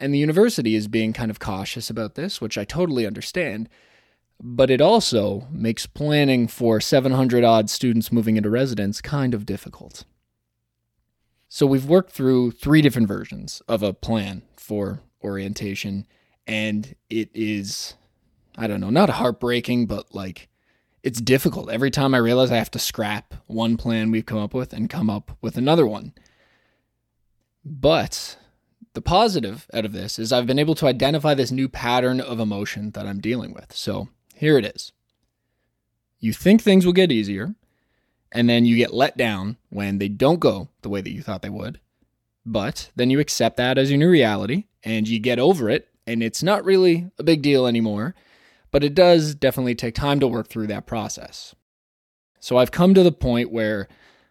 And 0.00 0.12
the 0.12 0.18
university 0.18 0.74
is 0.74 0.88
being 0.88 1.12
kind 1.12 1.30
of 1.30 1.38
cautious 1.38 1.88
about 1.88 2.16
this, 2.16 2.40
which 2.40 2.58
I 2.58 2.64
totally 2.64 3.06
understand. 3.06 3.68
But 4.42 4.68
it 4.68 4.80
also 4.80 5.46
makes 5.52 5.86
planning 5.86 6.48
for 6.48 6.80
700 6.80 7.44
odd 7.44 7.70
students 7.70 8.10
moving 8.10 8.36
into 8.36 8.50
residence 8.50 9.00
kind 9.00 9.34
of 9.34 9.46
difficult. 9.46 10.04
So 11.48 11.64
we've 11.64 11.86
worked 11.86 12.10
through 12.10 12.50
three 12.50 12.82
different 12.82 13.06
versions 13.06 13.62
of 13.68 13.84
a 13.84 13.94
plan 13.94 14.42
for 14.56 15.00
orientation, 15.22 16.08
and 16.44 16.96
it 17.08 17.30
is, 17.34 17.94
I 18.58 18.66
don't 18.66 18.80
know, 18.80 18.90
not 18.90 19.10
heartbreaking, 19.10 19.86
but 19.86 20.12
like 20.12 20.48
it's 21.02 21.20
difficult. 21.20 21.70
Every 21.70 21.90
time 21.90 22.14
I 22.14 22.18
realize 22.18 22.50
I 22.50 22.56
have 22.56 22.70
to 22.72 22.78
scrap 22.78 23.34
one 23.46 23.76
plan 23.76 24.10
we've 24.10 24.26
come 24.26 24.38
up 24.38 24.54
with 24.54 24.72
and 24.72 24.90
come 24.90 25.08
up 25.08 25.36
with 25.40 25.56
another 25.56 25.86
one. 25.86 26.12
But 27.64 28.38
the 28.94 29.02
positive 29.02 29.66
out 29.72 29.84
of 29.84 29.92
this 29.92 30.18
is 30.18 30.32
I've 30.32 30.46
been 30.46 30.58
able 30.58 30.74
to 30.76 30.86
identify 30.86 31.34
this 31.34 31.50
new 31.50 31.68
pattern 31.68 32.20
of 32.20 32.40
emotion 32.40 32.90
that 32.92 33.06
I'm 33.06 33.20
dealing 33.20 33.54
with. 33.54 33.74
So 33.74 34.08
here 34.34 34.58
it 34.58 34.64
is. 34.64 34.92
You 36.18 36.32
think 36.32 36.60
things 36.60 36.84
will 36.84 36.92
get 36.92 37.12
easier, 37.12 37.54
and 38.32 38.48
then 38.48 38.66
you 38.66 38.76
get 38.76 38.92
let 38.92 39.16
down 39.16 39.56
when 39.70 39.98
they 39.98 40.08
don't 40.08 40.40
go 40.40 40.68
the 40.82 40.90
way 40.90 41.00
that 41.00 41.12
you 41.12 41.22
thought 41.22 41.42
they 41.42 41.48
would. 41.48 41.80
But 42.44 42.90
then 42.96 43.10
you 43.10 43.20
accept 43.20 43.56
that 43.56 43.78
as 43.78 43.90
your 43.90 43.98
new 43.98 44.10
reality 44.10 44.64
and 44.82 45.08
you 45.08 45.18
get 45.18 45.38
over 45.38 45.70
it, 45.70 45.88
and 46.06 46.22
it's 46.22 46.42
not 46.42 46.64
really 46.64 47.10
a 47.18 47.22
big 47.22 47.42
deal 47.42 47.66
anymore, 47.66 48.14
but 48.70 48.84
it 48.84 48.94
does 48.94 49.34
definitely 49.34 49.74
take 49.74 49.94
time 49.94 50.20
to 50.20 50.28
work 50.28 50.48
through 50.48 50.66
that 50.68 50.86
process. 50.86 51.54
So 52.40 52.56
I've 52.56 52.70
come 52.70 52.94
to 52.94 53.02
the 53.02 53.12
point 53.12 53.52
where 53.52 53.88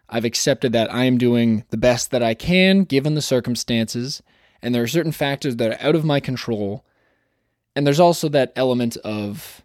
I've 0.08 0.24
accepted 0.24 0.72
that 0.72 0.92
I 0.92 1.04
am 1.04 1.18
doing 1.18 1.64
the 1.70 1.76
best 1.76 2.10
that 2.10 2.22
I 2.22 2.34
can 2.34 2.84
given 2.84 3.14
the 3.14 3.22
circumstances, 3.22 4.22
and 4.60 4.74
there 4.74 4.82
are 4.82 4.88
certain 4.88 5.12
factors 5.12 5.56
that 5.56 5.72
are 5.72 5.86
out 5.86 5.94
of 5.94 6.04
my 6.04 6.20
control. 6.20 6.84
And 7.76 7.86
there's 7.86 8.00
also 8.00 8.28
that 8.30 8.52
element 8.56 8.96
of 8.98 9.62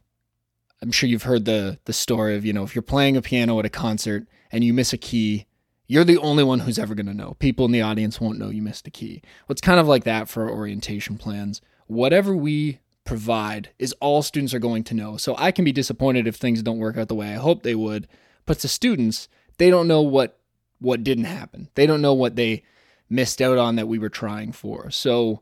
I'm 0.81 0.91
sure 0.91 1.09
you've 1.09 1.23
heard 1.23 1.45
the 1.45 1.79
the 1.85 1.93
story 1.93 2.35
of, 2.35 2.45
you 2.45 2.53
know, 2.53 2.63
if 2.63 2.75
you're 2.75 2.83
playing 2.83 3.17
a 3.17 3.21
piano 3.21 3.57
at 3.59 3.65
a 3.65 3.69
concert 3.69 4.27
and 4.51 4.63
you 4.63 4.73
miss 4.73 4.93
a 4.93 4.97
key, 4.97 5.47
you're 5.87 6.03
the 6.03 6.19
only 6.19 6.43
one 6.43 6.59
who's 6.59 6.79
ever 6.79 6.93
going 6.93 7.05
to 7.07 7.13
know. 7.13 7.35
People 7.39 7.65
in 7.65 7.71
the 7.71 7.81
audience 7.81 8.21
won't 8.21 8.37
know 8.37 8.49
you 8.49 8.61
missed 8.61 8.87
a 8.87 8.91
key. 8.91 9.21
Well, 9.23 9.53
it's 9.53 9.61
kind 9.61 9.79
of 9.79 9.87
like 9.87 10.03
that 10.03 10.29
for 10.29 10.49
orientation 10.49 11.17
plans. 11.17 11.61
Whatever 11.87 12.35
we 12.35 12.79
provide 13.05 13.69
is 13.79 13.93
all 14.01 14.21
students 14.21 14.53
are 14.53 14.59
going 14.59 14.83
to 14.83 14.93
know. 14.93 15.17
So 15.17 15.35
I 15.37 15.51
can 15.51 15.63
be 15.63 15.71
disappointed 15.71 16.27
if 16.27 16.35
things 16.35 16.61
don't 16.61 16.79
work 16.79 16.97
out 16.97 17.07
the 17.07 17.15
way 17.15 17.33
I 17.33 17.37
hope 17.37 17.63
they 17.63 17.75
would, 17.75 18.07
but 18.45 18.59
to 18.59 18.67
students, 18.67 19.27
they 19.57 19.69
don't 19.69 19.87
know 19.87 20.01
what 20.01 20.39
what 20.79 21.03
didn't 21.03 21.25
happen. 21.25 21.69
They 21.75 21.87
don't 21.87 22.01
know 22.01 22.13
what 22.13 22.35
they 22.35 22.63
missed 23.09 23.41
out 23.41 23.57
on 23.57 23.77
that 23.77 23.87
we 23.87 23.97
were 23.97 24.09
trying 24.09 24.51
for. 24.51 24.91
So 24.91 25.41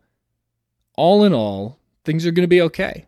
all 0.96 1.24
in 1.24 1.34
all, 1.34 1.79
things 2.05 2.27
are 2.27 2.32
going 2.32 2.43
to 2.43 2.48
be 2.48 2.62
okay 2.62 3.08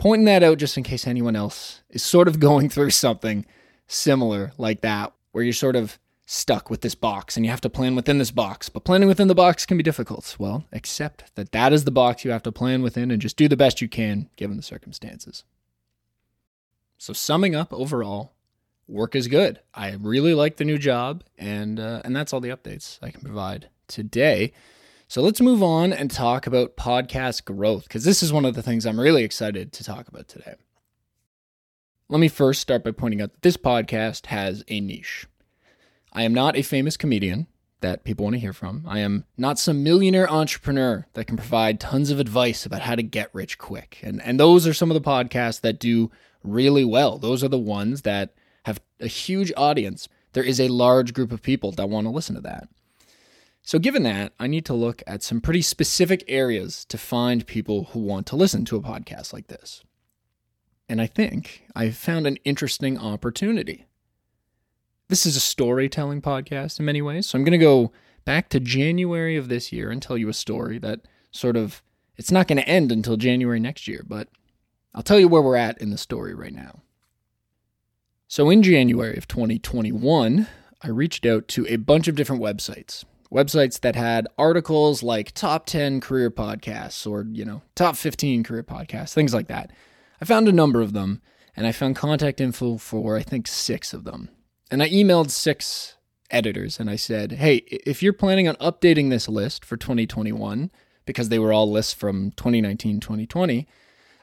pointing 0.00 0.24
that 0.24 0.42
out 0.42 0.58
just 0.58 0.76
in 0.76 0.82
case 0.82 1.06
anyone 1.06 1.36
else 1.36 1.82
is 1.90 2.02
sort 2.02 2.26
of 2.26 2.40
going 2.40 2.68
through 2.68 2.90
something 2.90 3.46
similar 3.86 4.52
like 4.58 4.80
that, 4.80 5.12
where 5.30 5.44
you're 5.44 5.52
sort 5.52 5.76
of 5.76 5.98
stuck 6.30 6.70
with 6.70 6.82
this 6.82 6.94
box 6.94 7.36
and 7.36 7.44
you 7.44 7.50
have 7.50 7.60
to 7.60 7.68
plan 7.68 7.96
within 7.96 8.18
this 8.18 8.30
box. 8.30 8.68
But 8.68 8.84
planning 8.84 9.08
within 9.08 9.26
the 9.26 9.34
box 9.34 9.66
can 9.66 9.76
be 9.76 9.82
difficult. 9.82 10.36
Well, 10.38 10.64
accept 10.72 11.34
that 11.34 11.50
that 11.50 11.72
is 11.72 11.82
the 11.82 11.90
box 11.90 12.24
you 12.24 12.30
have 12.30 12.44
to 12.44 12.52
plan 12.52 12.82
within 12.82 13.10
and 13.10 13.20
just 13.20 13.36
do 13.36 13.48
the 13.48 13.56
best 13.56 13.80
you 13.80 13.88
can 13.88 14.30
given 14.36 14.56
the 14.56 14.62
circumstances. 14.62 15.42
So, 16.98 17.12
summing 17.12 17.56
up 17.56 17.72
overall, 17.72 18.34
work 18.86 19.16
is 19.16 19.26
good. 19.26 19.58
I 19.74 19.90
really 19.92 20.34
like 20.34 20.56
the 20.56 20.64
new 20.64 20.78
job, 20.78 21.24
and 21.38 21.80
uh, 21.80 22.02
and 22.04 22.14
that's 22.14 22.32
all 22.32 22.40
the 22.40 22.50
updates 22.50 22.98
I 23.02 23.10
can 23.10 23.22
provide 23.22 23.68
today. 23.88 24.52
So 25.08 25.22
let's 25.22 25.40
move 25.40 25.62
on 25.62 25.92
and 25.92 26.08
talk 26.08 26.46
about 26.46 26.76
podcast 26.76 27.44
growth 27.44 27.84
because 27.84 28.04
this 28.04 28.22
is 28.22 28.32
one 28.32 28.44
of 28.44 28.54
the 28.54 28.62
things 28.62 28.86
I'm 28.86 29.00
really 29.00 29.24
excited 29.24 29.72
to 29.72 29.82
talk 29.82 30.06
about 30.06 30.28
today. 30.28 30.54
Let 32.08 32.20
me 32.20 32.28
first 32.28 32.60
start 32.60 32.84
by 32.84 32.92
pointing 32.92 33.20
out 33.20 33.32
that 33.32 33.42
this 33.42 33.56
podcast 33.56 34.26
has 34.26 34.62
a 34.68 34.80
niche. 34.80 35.26
I 36.12 36.22
am 36.22 36.34
not 36.34 36.56
a 36.56 36.62
famous 36.62 36.96
comedian 36.96 37.46
that 37.80 38.04
people 38.04 38.24
want 38.24 38.34
to 38.34 38.40
hear 38.40 38.52
from. 38.52 38.84
I 38.86 38.98
am 38.98 39.24
not 39.38 39.58
some 39.58 39.82
millionaire 39.82 40.30
entrepreneur 40.30 41.06
that 41.14 41.26
can 41.26 41.36
provide 41.36 41.80
tons 41.80 42.10
of 42.10 42.20
advice 42.20 42.66
about 42.66 42.82
how 42.82 42.94
to 42.94 43.02
get 43.02 43.34
rich 43.34 43.58
quick. 43.58 43.98
And 44.02 44.20
and 44.22 44.38
those 44.38 44.66
are 44.66 44.74
some 44.74 44.90
of 44.90 44.94
the 44.94 45.08
podcasts 45.08 45.60
that 45.62 45.78
do 45.78 46.10
really 46.42 46.84
well. 46.84 47.18
Those 47.18 47.42
are 47.42 47.48
the 47.48 47.58
ones 47.58 48.02
that 48.02 48.34
have 48.64 48.80
a 49.00 49.06
huge 49.06 49.52
audience. 49.56 50.08
There 50.32 50.44
is 50.44 50.60
a 50.60 50.68
large 50.68 51.14
group 51.14 51.32
of 51.32 51.42
people 51.42 51.72
that 51.72 51.88
want 51.88 52.06
to 52.06 52.10
listen 52.10 52.34
to 52.34 52.40
that. 52.42 52.68
So, 53.62 53.78
given 53.78 54.02
that, 54.04 54.32
I 54.38 54.46
need 54.46 54.64
to 54.66 54.74
look 54.74 55.02
at 55.06 55.22
some 55.22 55.40
pretty 55.40 55.62
specific 55.62 56.24
areas 56.28 56.84
to 56.86 56.98
find 56.98 57.46
people 57.46 57.84
who 57.92 58.00
want 58.00 58.26
to 58.28 58.36
listen 58.36 58.64
to 58.66 58.76
a 58.76 58.82
podcast 58.82 59.32
like 59.32 59.48
this. 59.48 59.84
And 60.88 61.00
I 61.00 61.06
think 61.06 61.64
I've 61.76 61.96
found 61.96 62.26
an 62.26 62.36
interesting 62.44 62.98
opportunity. 62.98 63.86
This 65.10 65.26
is 65.26 65.34
a 65.34 65.40
storytelling 65.40 66.22
podcast 66.22 66.78
in 66.78 66.84
many 66.84 67.02
ways. 67.02 67.26
So, 67.26 67.36
I'm 67.36 67.42
going 67.42 67.50
to 67.50 67.58
go 67.58 67.90
back 68.24 68.48
to 68.50 68.60
January 68.60 69.36
of 69.36 69.48
this 69.48 69.72
year 69.72 69.90
and 69.90 70.00
tell 70.00 70.16
you 70.16 70.28
a 70.28 70.32
story 70.32 70.78
that 70.78 71.00
sort 71.32 71.56
of 71.56 71.82
it's 72.16 72.30
not 72.30 72.46
going 72.46 72.58
to 72.58 72.68
end 72.68 72.92
until 72.92 73.16
January 73.16 73.58
next 73.58 73.88
year, 73.88 74.04
but 74.06 74.28
I'll 74.94 75.02
tell 75.02 75.18
you 75.18 75.26
where 75.26 75.42
we're 75.42 75.56
at 75.56 75.78
in 75.78 75.90
the 75.90 75.98
story 75.98 76.32
right 76.32 76.54
now. 76.54 76.82
So, 78.28 78.50
in 78.50 78.62
January 78.62 79.16
of 79.16 79.26
2021, 79.26 80.46
I 80.80 80.88
reached 80.88 81.26
out 81.26 81.48
to 81.48 81.66
a 81.68 81.74
bunch 81.74 82.06
of 82.06 82.14
different 82.14 82.40
websites 82.40 83.04
websites 83.32 83.80
that 83.80 83.96
had 83.96 84.28
articles 84.38 85.02
like 85.02 85.32
top 85.32 85.66
10 85.66 86.00
career 86.00 86.30
podcasts 86.30 87.04
or, 87.04 87.26
you 87.32 87.44
know, 87.44 87.62
top 87.74 87.96
15 87.96 88.44
career 88.44 88.62
podcasts, 88.62 89.12
things 89.12 89.34
like 89.34 89.48
that. 89.48 89.72
I 90.20 90.24
found 90.24 90.46
a 90.46 90.52
number 90.52 90.80
of 90.80 90.92
them 90.92 91.20
and 91.56 91.66
I 91.66 91.72
found 91.72 91.96
contact 91.96 92.40
info 92.40 92.76
for, 92.76 93.16
I 93.16 93.22
think, 93.22 93.48
six 93.48 93.92
of 93.92 94.04
them. 94.04 94.30
And 94.70 94.82
I 94.82 94.88
emailed 94.88 95.30
six 95.30 95.96
editors 96.30 96.78
and 96.78 96.88
I 96.88 96.96
said, 96.96 97.32
hey, 97.32 97.56
if 97.66 98.02
you're 98.02 98.12
planning 98.12 98.46
on 98.46 98.56
updating 98.56 99.10
this 99.10 99.28
list 99.28 99.64
for 99.64 99.76
2021, 99.76 100.70
because 101.06 101.28
they 101.28 101.38
were 101.38 101.52
all 101.52 101.70
lists 101.70 101.92
from 101.92 102.30
2019, 102.32 103.00
2020, 103.00 103.66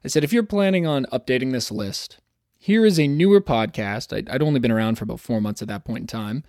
I 0.04 0.08
said, 0.08 0.24
if 0.24 0.32
you're 0.32 0.44
planning 0.44 0.86
on 0.86 1.06
updating 1.12 1.52
this 1.52 1.72
list, 1.72 2.20
here 2.58 2.86
is 2.86 3.00
a 3.00 3.08
newer 3.08 3.42
podcast. 3.42 4.16
I'd, 4.16 4.42
only 4.42 4.60
been 4.60 4.72
around 4.72 4.96
for 4.96 5.04
about 5.04 5.20
four 5.20 5.42
months 5.42 5.62
at 5.62 5.68
that 5.68 5.84
point 5.84 6.02
in 6.02 6.08
time 6.08 6.44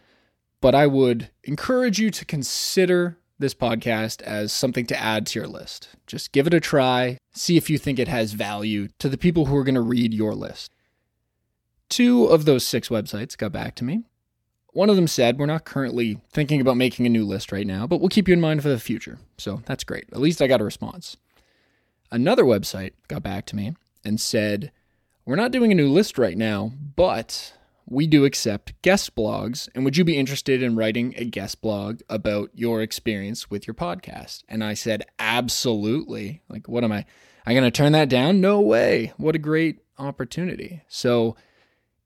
but 0.60 0.74
I 0.74 0.86
would 0.86 1.30
encourage 1.44 1.98
you 1.98 2.10
to 2.10 2.24
consider 2.24 3.18
this 3.38 3.54
podcast 3.54 4.22
as 4.22 4.52
something 4.52 4.86
to 4.86 5.00
add 5.00 5.26
to 5.26 5.38
your 5.38 5.48
list. 5.48 5.90
Just 6.06 6.32
give 6.32 6.46
it 6.46 6.54
a 6.54 6.60
try, 6.60 7.18
see 7.32 7.56
if 7.56 7.70
you 7.70 7.78
think 7.78 7.98
it 7.98 8.08
has 8.08 8.32
value 8.32 8.88
to 8.98 9.08
the 9.08 9.18
people 9.18 9.46
who 9.46 9.56
are 9.56 9.64
going 9.64 9.76
to 9.76 9.80
read 9.80 10.12
your 10.12 10.34
list. 10.34 10.72
Two 11.88 12.24
of 12.24 12.44
those 12.44 12.66
six 12.66 12.88
websites 12.88 13.36
got 13.36 13.52
back 13.52 13.74
to 13.76 13.84
me. 13.84 14.04
One 14.72 14.90
of 14.90 14.96
them 14.96 15.06
said, 15.06 15.38
We're 15.38 15.46
not 15.46 15.64
currently 15.64 16.20
thinking 16.30 16.60
about 16.60 16.76
making 16.76 17.06
a 17.06 17.10
new 17.10 17.24
list 17.24 17.50
right 17.52 17.66
now, 17.66 17.86
but 17.86 18.00
we'll 18.00 18.08
keep 18.08 18.28
you 18.28 18.34
in 18.34 18.40
mind 18.40 18.62
for 18.62 18.68
the 18.68 18.78
future. 18.78 19.18
So 19.38 19.62
that's 19.66 19.84
great. 19.84 20.04
At 20.12 20.20
least 20.20 20.42
I 20.42 20.46
got 20.46 20.60
a 20.60 20.64
response. 20.64 21.16
Another 22.10 22.44
website 22.44 22.92
got 23.08 23.22
back 23.22 23.46
to 23.46 23.56
me 23.56 23.74
and 24.04 24.20
said, 24.20 24.70
We're 25.24 25.36
not 25.36 25.50
doing 25.50 25.72
a 25.72 25.74
new 25.74 25.88
list 25.88 26.18
right 26.18 26.36
now, 26.36 26.72
but 26.96 27.54
we 27.90 28.06
do 28.06 28.24
accept 28.24 28.80
guest 28.82 29.14
blogs. 29.14 29.68
And 29.74 29.84
would 29.84 29.96
you 29.96 30.04
be 30.04 30.16
interested 30.16 30.62
in 30.62 30.76
writing 30.76 31.14
a 31.16 31.24
guest 31.24 31.60
blog 31.60 32.00
about 32.08 32.50
your 32.54 32.82
experience 32.82 33.50
with 33.50 33.66
your 33.66 33.74
podcast? 33.74 34.44
And 34.48 34.62
I 34.62 34.74
said, 34.74 35.04
absolutely. 35.18 36.42
Like, 36.48 36.68
what 36.68 36.84
am 36.84 36.92
I? 36.92 37.04
I'm 37.46 37.54
going 37.54 37.64
to 37.64 37.70
turn 37.70 37.92
that 37.92 38.10
down? 38.10 38.40
No 38.40 38.60
way. 38.60 39.12
What 39.16 39.34
a 39.34 39.38
great 39.38 39.80
opportunity. 39.98 40.82
So, 40.88 41.36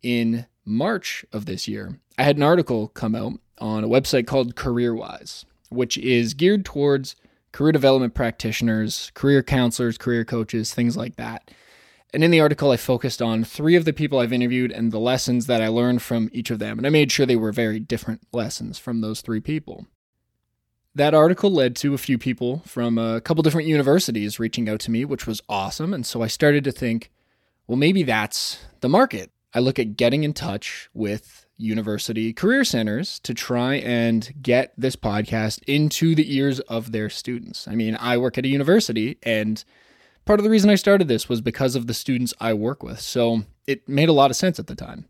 in 0.03 0.47
March 0.65 1.25
of 1.33 1.47
this 1.47 1.67
year, 1.69 1.99
I 2.19 2.25
had 2.25 2.37
an 2.37 2.43
article 2.43 2.89
come 2.89 3.15
out 3.15 3.35
on 3.59 3.85
a 3.85 3.89
website 3.89 4.27
called 4.27 4.55
CareerWise, 4.55 5.45
which 5.71 5.97
is 5.99 6.35
geared 6.35 6.65
towards 6.65 7.17
career 7.53 7.73
development 7.73 8.15
practitioners, 8.15 9.11
career 9.15 9.43
counselors, 9.43 9.99
career 9.99 10.25
coaches, 10.25 10.75
things 10.75 10.97
like 10.97 11.17
that. 11.17 11.51
And 12.15 12.23
in 12.23 12.31
the 12.31 12.41
article, 12.41 12.71
I 12.71 12.77
focused 12.77 13.23
on 13.23 13.43
three 13.43 13.75
of 13.75 13.87
the 13.87 13.93
people 13.93 14.19
I've 14.19 14.33
interviewed 14.33 14.71
and 14.71 14.93
the 14.93 14.99
lessons 14.99 15.47
that 15.47 15.63
I 15.63 15.69
learned 15.69 16.03
from 16.03 16.29
each 16.33 16.51
of 16.51 16.59
them. 16.59 16.79
And 16.79 16.87
I 16.87 16.91
made 16.91 17.11
sure 17.11 17.25
they 17.25 17.37
were 17.37 17.53
very 17.53 17.81
different 17.81 18.21
lessons 18.33 18.79
from 18.79 19.01
those 19.01 19.23
three 19.23 19.41
people. 19.41 19.87
That 20.95 21.15
article 21.15 21.51
led 21.51 21.75
to 21.77 21.95
a 21.95 21.99
few 21.99 22.19
people 22.19 22.63
from 22.67 22.99
a 22.99 23.23
couple 23.23 23.43
different 23.43 23.67
universities 23.67 24.39
reaching 24.39 24.69
out 24.69 24.81
to 24.81 24.91
me, 24.91 25.07
which 25.07 25.27
was 25.27 25.41
awesome. 25.49 25.95
And 25.95 26.05
so 26.05 26.23
I 26.23 26.27
started 26.27 26.65
to 26.65 26.73
think, 26.73 27.11
well, 27.67 27.79
maybe 27.79 28.03
that's 28.03 28.59
the 28.81 28.91
market. 28.91 29.31
I 29.55 29.61
look 29.61 29.79
at 29.79 29.97
getting 29.97 30.25
in 30.25 30.33
touch 30.33 30.89
with 30.95 31.47
university 31.57 32.33
career 32.33 32.65
centers 32.65 33.19
to 33.21 33.35
try 33.35 33.75
and 33.77 34.33
get 34.43 34.73
this 34.77 34.97
podcast 34.97 35.63
into 35.67 36.15
the 36.15 36.35
ears 36.35 36.61
of 36.61 36.93
their 36.93 37.11
students. 37.11 37.69
I 37.69 37.75
mean, 37.75 37.97
I 38.01 38.17
work 38.17 38.39
at 38.39 38.45
a 38.45 38.49
university 38.49 39.19
and 39.23 39.65
Part 40.25 40.39
of 40.39 40.45
the 40.45 40.51
reason 40.51 40.71
I 40.71 40.77
started 40.77 41.09
this 41.09 41.29
was 41.29 41.41
because 41.41 41.75
of 41.75 41.89
the 41.89 41.95
students 41.95 42.33
I 42.41 42.55
work 42.55 42.83
with, 42.83 43.01
so 43.01 43.43
it 43.67 43.89
made 43.89 44.09
a 44.09 44.13
lot 44.13 44.31
of 44.31 44.37
sense 44.37 44.61
at 44.61 44.69
the 44.69 44.77
time. 44.77 45.07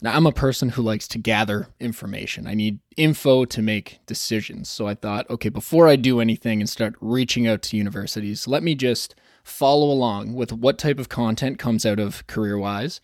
Now, 0.00 0.14
I'm 0.14 0.26
a 0.26 0.32
person 0.32 0.68
who 0.70 0.82
likes 0.82 1.08
to 1.08 1.18
gather 1.18 1.70
information. 1.80 2.46
I 2.46 2.54
need 2.54 2.78
info 2.96 3.44
to 3.46 3.60
make 3.60 3.98
decisions. 4.06 4.68
So 4.68 4.86
I 4.86 4.94
thought, 4.94 5.28
okay, 5.28 5.48
before 5.48 5.88
I 5.88 5.96
do 5.96 6.20
anything 6.20 6.60
and 6.60 6.70
start 6.70 6.94
reaching 7.00 7.48
out 7.48 7.62
to 7.62 7.76
universities, 7.76 8.46
let 8.46 8.62
me 8.62 8.76
just 8.76 9.16
follow 9.42 9.90
along 9.90 10.34
with 10.34 10.52
what 10.52 10.78
type 10.78 11.00
of 11.00 11.08
content 11.08 11.58
comes 11.58 11.84
out 11.84 11.98
of 11.98 12.24
CareerWise. 12.28 13.00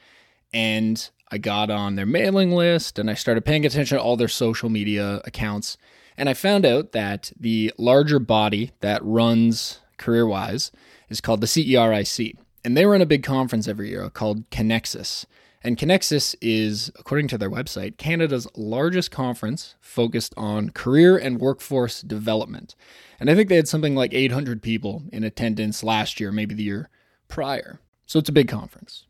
And 0.54 1.10
I 1.30 1.38
got 1.38 1.68
on 1.68 1.96
their 1.96 2.06
mailing 2.06 2.52
list 2.52 2.98
and 2.98 3.10
I 3.10 3.14
started 3.14 3.44
paying 3.44 3.66
attention 3.66 3.98
to 3.98 4.02
all 4.02 4.16
their 4.16 4.28
social 4.28 4.68
media 4.68 5.20
accounts. 5.24 5.76
And 6.16 6.28
I 6.28 6.34
found 6.34 6.64
out 6.64 6.92
that 6.92 7.32
the 7.38 7.72
larger 7.76 8.20
body 8.20 8.70
that 8.80 9.04
runs 9.04 9.80
CareerWise 9.98 10.70
is 11.08 11.20
called 11.20 11.40
the 11.40 11.48
CERIC. 11.48 12.36
And 12.64 12.76
they 12.76 12.86
run 12.86 13.02
a 13.02 13.06
big 13.06 13.24
conference 13.24 13.66
every 13.66 13.90
year 13.90 14.08
called 14.10 14.48
Cannexus. 14.50 15.26
And 15.62 15.76
Cannexus 15.76 16.36
is, 16.40 16.92
according 16.98 17.26
to 17.28 17.38
their 17.38 17.50
website, 17.50 17.96
Canada's 17.96 18.46
largest 18.54 19.10
conference 19.10 19.74
focused 19.80 20.34
on 20.36 20.70
career 20.70 21.16
and 21.16 21.40
workforce 21.40 22.00
development. 22.02 22.76
And 23.18 23.30
I 23.30 23.34
think 23.34 23.48
they 23.48 23.56
had 23.56 23.66
something 23.66 23.94
like 23.96 24.14
800 24.14 24.62
people 24.62 25.02
in 25.10 25.24
attendance 25.24 25.82
last 25.82 26.20
year, 26.20 26.30
maybe 26.30 26.54
the 26.54 26.62
year 26.62 26.90
prior. 27.28 27.80
So 28.06 28.18
it's 28.18 28.28
a 28.28 28.32
big 28.32 28.48
conference. 28.48 29.06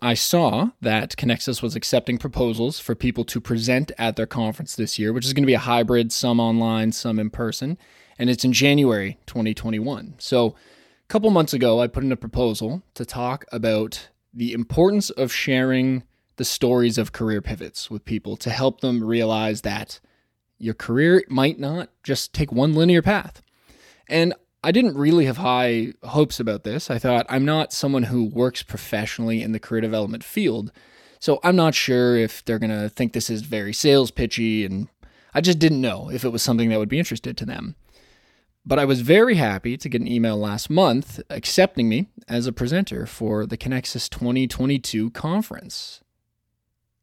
I 0.00 0.14
saw 0.14 0.70
that 0.80 1.16
Cannexus 1.16 1.60
was 1.60 1.74
accepting 1.74 2.18
proposals 2.18 2.78
for 2.78 2.94
people 2.94 3.24
to 3.24 3.40
present 3.40 3.90
at 3.98 4.14
their 4.14 4.26
conference 4.26 4.76
this 4.76 4.98
year, 4.98 5.12
which 5.12 5.26
is 5.26 5.32
going 5.32 5.42
to 5.42 5.48
be 5.48 5.54
a 5.54 5.58
hybrid, 5.58 6.12
some 6.12 6.38
online, 6.38 6.92
some 6.92 7.18
in 7.18 7.30
person, 7.30 7.76
and 8.16 8.30
it's 8.30 8.44
in 8.44 8.52
January 8.52 9.18
2021. 9.26 10.14
So, 10.18 10.48
a 10.48 11.08
couple 11.08 11.30
months 11.30 11.52
ago, 11.52 11.80
I 11.80 11.86
put 11.88 12.04
in 12.04 12.12
a 12.12 12.16
proposal 12.16 12.82
to 12.94 13.04
talk 13.04 13.44
about 13.50 14.08
the 14.32 14.52
importance 14.52 15.10
of 15.10 15.32
sharing 15.32 16.04
the 16.36 16.44
stories 16.44 16.98
of 16.98 17.12
career 17.12 17.40
pivots 17.40 17.90
with 17.90 18.04
people 18.04 18.36
to 18.36 18.50
help 18.50 18.80
them 18.80 19.02
realize 19.02 19.62
that 19.62 19.98
your 20.58 20.74
career 20.74 21.24
might 21.28 21.58
not 21.58 21.90
just 22.04 22.32
take 22.32 22.52
one 22.52 22.74
linear 22.74 23.02
path. 23.02 23.42
And 24.08 24.34
I 24.62 24.72
didn't 24.72 24.98
really 24.98 25.26
have 25.26 25.36
high 25.36 25.92
hopes 26.02 26.40
about 26.40 26.64
this. 26.64 26.90
I 26.90 26.98
thought 26.98 27.26
I'm 27.28 27.44
not 27.44 27.72
someone 27.72 28.04
who 28.04 28.24
works 28.24 28.62
professionally 28.62 29.42
in 29.42 29.52
the 29.52 29.60
career 29.60 29.80
development 29.80 30.24
field. 30.24 30.72
So 31.20 31.38
I'm 31.42 31.56
not 31.56 31.74
sure 31.74 32.16
if 32.16 32.44
they're 32.44 32.58
going 32.58 32.70
to 32.70 32.88
think 32.88 33.12
this 33.12 33.30
is 33.30 33.42
very 33.42 33.72
sales 33.72 34.10
pitchy 34.10 34.64
and 34.64 34.88
I 35.34 35.40
just 35.40 35.58
didn't 35.58 35.80
know 35.80 36.10
if 36.10 36.24
it 36.24 36.30
was 36.30 36.42
something 36.42 36.68
that 36.70 36.78
would 36.78 36.88
be 36.88 36.98
interested 36.98 37.36
to 37.36 37.46
them. 37.46 37.76
But 38.64 38.78
I 38.78 38.84
was 38.84 39.00
very 39.00 39.36
happy 39.36 39.76
to 39.76 39.88
get 39.88 40.00
an 40.00 40.08
email 40.08 40.36
last 40.36 40.68
month 40.68 41.20
accepting 41.30 41.88
me 41.88 42.08
as 42.26 42.46
a 42.46 42.52
presenter 42.52 43.06
for 43.06 43.46
the 43.46 43.56
Cannexus 43.56 44.10
2022 44.10 45.10
conference. 45.12 46.02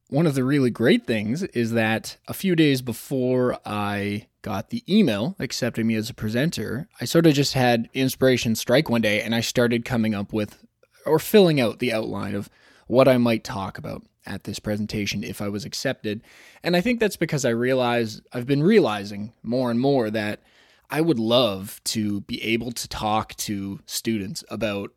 One 0.09 0.27
of 0.27 0.35
the 0.35 0.43
really 0.43 0.69
great 0.69 1.07
things 1.07 1.43
is 1.43 1.71
that 1.71 2.17
a 2.27 2.33
few 2.33 2.55
days 2.55 2.81
before 2.81 3.57
I 3.65 4.27
got 4.45 4.69
the 4.69 4.83
email 4.87 5.35
accepting 5.39 5.87
me 5.87 5.95
as 5.95 6.07
a 6.07 6.13
presenter, 6.13 6.87
I 7.01 7.05
sort 7.05 7.25
of 7.25 7.33
just 7.33 7.53
had 7.53 7.89
inspiration 7.95 8.53
strike 8.53 8.91
one 8.91 9.01
day 9.01 9.19
and 9.19 9.33
I 9.33 9.41
started 9.41 9.83
coming 9.83 10.13
up 10.13 10.31
with 10.31 10.63
or 11.03 11.17
filling 11.17 11.59
out 11.59 11.79
the 11.79 11.91
outline 11.91 12.35
of 12.35 12.47
what 12.85 13.07
I 13.07 13.17
might 13.17 13.43
talk 13.43 13.79
about 13.79 14.03
at 14.23 14.43
this 14.43 14.59
presentation 14.59 15.23
if 15.23 15.41
I 15.41 15.49
was 15.49 15.65
accepted. 15.65 16.21
And 16.63 16.75
I 16.75 16.81
think 16.81 16.99
that's 16.99 17.17
because 17.17 17.43
I 17.43 17.49
realize 17.49 18.21
I've 18.33 18.45
been 18.45 18.61
realizing 18.61 19.33
more 19.41 19.71
and 19.71 19.79
more 19.79 20.11
that 20.11 20.43
I 20.91 21.01
would 21.01 21.17
love 21.17 21.81
to 21.85 22.21
be 22.21 22.39
able 22.43 22.71
to 22.71 22.87
talk 22.87 23.33
to 23.37 23.79
students 23.87 24.43
about 24.51 24.91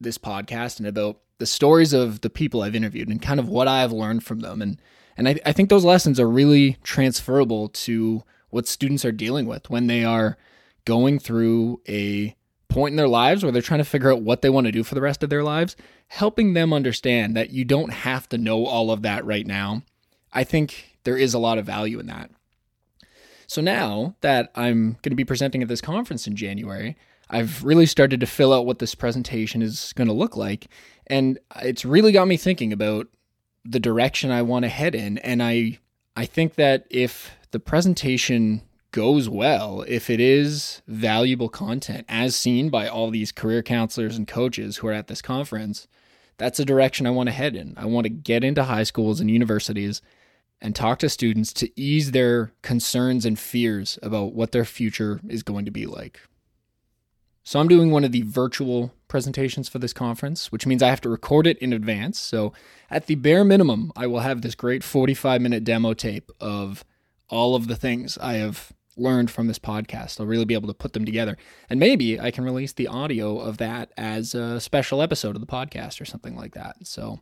this 0.00 0.16
podcast 0.16 0.78
and 0.78 0.88
about 0.88 1.20
the 1.36 1.44
stories 1.44 1.92
of 1.92 2.22
the 2.22 2.30
people 2.30 2.62
I've 2.62 2.74
interviewed 2.74 3.08
and 3.08 3.20
kind 3.20 3.38
of 3.38 3.50
what 3.50 3.68
I've 3.68 3.92
learned 3.92 4.24
from 4.24 4.40
them. 4.40 4.62
And 4.62 4.80
and 5.14 5.28
I, 5.28 5.38
I 5.44 5.52
think 5.52 5.68
those 5.68 5.84
lessons 5.84 6.18
are 6.18 6.28
really 6.28 6.78
transferable 6.82 7.68
to 7.68 8.24
what 8.54 8.68
students 8.68 9.04
are 9.04 9.12
dealing 9.12 9.46
with 9.46 9.68
when 9.68 9.88
they 9.88 10.04
are 10.04 10.38
going 10.84 11.18
through 11.18 11.80
a 11.88 12.36
point 12.68 12.92
in 12.92 12.96
their 12.96 13.08
lives 13.08 13.42
where 13.42 13.50
they're 13.50 13.60
trying 13.60 13.78
to 13.78 13.84
figure 13.84 14.12
out 14.12 14.22
what 14.22 14.42
they 14.42 14.50
want 14.50 14.66
to 14.66 14.72
do 14.72 14.84
for 14.84 14.94
the 14.94 15.00
rest 15.00 15.22
of 15.24 15.30
their 15.30 15.42
lives, 15.42 15.76
helping 16.08 16.54
them 16.54 16.72
understand 16.72 17.36
that 17.36 17.50
you 17.50 17.64
don't 17.64 17.92
have 17.92 18.28
to 18.28 18.38
know 18.38 18.64
all 18.64 18.92
of 18.92 19.02
that 19.02 19.24
right 19.24 19.46
now. 19.46 19.82
I 20.32 20.44
think 20.44 20.98
there 21.02 21.16
is 21.16 21.34
a 21.34 21.38
lot 21.38 21.58
of 21.58 21.66
value 21.66 21.98
in 21.98 22.06
that. 22.06 22.30
So 23.48 23.60
now 23.60 24.14
that 24.20 24.52
I'm 24.54 24.92
going 25.02 25.10
to 25.10 25.16
be 25.16 25.24
presenting 25.24 25.62
at 25.62 25.68
this 25.68 25.80
conference 25.80 26.26
in 26.26 26.36
January, 26.36 26.96
I've 27.28 27.64
really 27.64 27.86
started 27.86 28.20
to 28.20 28.26
fill 28.26 28.52
out 28.52 28.66
what 28.66 28.78
this 28.78 28.94
presentation 28.94 29.62
is 29.62 29.92
going 29.94 30.08
to 30.08 30.14
look 30.14 30.36
like. 30.36 30.68
And 31.08 31.40
it's 31.62 31.84
really 31.84 32.12
got 32.12 32.28
me 32.28 32.36
thinking 32.36 32.72
about 32.72 33.08
the 33.64 33.80
direction 33.80 34.30
I 34.30 34.42
want 34.42 34.64
to 34.64 34.68
head 34.68 34.94
in. 34.94 35.18
And 35.18 35.42
I 35.42 35.78
I 36.16 36.26
think 36.26 36.54
that 36.54 36.86
if 36.90 37.32
the 37.54 37.60
presentation 37.60 38.62
goes 38.90 39.28
well, 39.28 39.84
if 39.86 40.10
it 40.10 40.18
is 40.18 40.82
valuable 40.88 41.48
content 41.48 42.04
as 42.08 42.34
seen 42.34 42.68
by 42.68 42.88
all 42.88 43.12
these 43.12 43.30
career 43.30 43.62
counselors 43.62 44.16
and 44.16 44.26
coaches 44.26 44.78
who 44.78 44.88
are 44.88 44.92
at 44.92 45.06
this 45.06 45.22
conference, 45.22 45.86
that's 46.36 46.58
a 46.58 46.64
direction 46.64 47.06
I 47.06 47.10
want 47.10 47.28
to 47.28 47.32
head 47.32 47.54
in. 47.54 47.74
I 47.76 47.86
want 47.86 48.06
to 48.06 48.10
get 48.10 48.42
into 48.42 48.64
high 48.64 48.82
schools 48.82 49.20
and 49.20 49.30
universities 49.30 50.02
and 50.60 50.74
talk 50.74 50.98
to 50.98 51.08
students 51.08 51.52
to 51.52 51.70
ease 51.80 52.10
their 52.10 52.50
concerns 52.62 53.24
and 53.24 53.38
fears 53.38 54.00
about 54.02 54.34
what 54.34 54.50
their 54.50 54.64
future 54.64 55.20
is 55.28 55.44
going 55.44 55.64
to 55.64 55.70
be 55.70 55.86
like. 55.86 56.22
So 57.44 57.60
I'm 57.60 57.68
doing 57.68 57.92
one 57.92 58.02
of 58.02 58.10
the 58.10 58.22
virtual 58.22 58.92
presentations 59.06 59.68
for 59.68 59.78
this 59.78 59.92
conference, 59.92 60.50
which 60.50 60.66
means 60.66 60.82
I 60.82 60.88
have 60.88 61.02
to 61.02 61.08
record 61.08 61.46
it 61.46 61.58
in 61.58 61.72
advance. 61.72 62.18
So 62.18 62.52
at 62.90 63.06
the 63.06 63.14
bare 63.14 63.44
minimum, 63.44 63.92
I 63.94 64.08
will 64.08 64.20
have 64.20 64.42
this 64.42 64.56
great 64.56 64.82
45 64.82 65.40
minute 65.40 65.62
demo 65.62 65.94
tape 65.94 66.32
of 66.40 66.84
all 67.28 67.54
of 67.54 67.68
the 67.68 67.76
things 67.76 68.18
I 68.18 68.34
have 68.34 68.72
learned 68.96 69.30
from 69.30 69.46
this 69.46 69.58
podcast. 69.58 70.20
I'll 70.20 70.26
really 70.26 70.44
be 70.44 70.54
able 70.54 70.68
to 70.68 70.74
put 70.74 70.92
them 70.92 71.04
together. 71.04 71.36
And 71.68 71.80
maybe 71.80 72.20
I 72.20 72.30
can 72.30 72.44
release 72.44 72.72
the 72.72 72.88
audio 72.88 73.38
of 73.38 73.58
that 73.58 73.92
as 73.96 74.34
a 74.34 74.60
special 74.60 75.02
episode 75.02 75.34
of 75.34 75.40
the 75.40 75.46
podcast 75.46 76.00
or 76.00 76.04
something 76.04 76.36
like 76.36 76.54
that. 76.54 76.76
So 76.84 77.20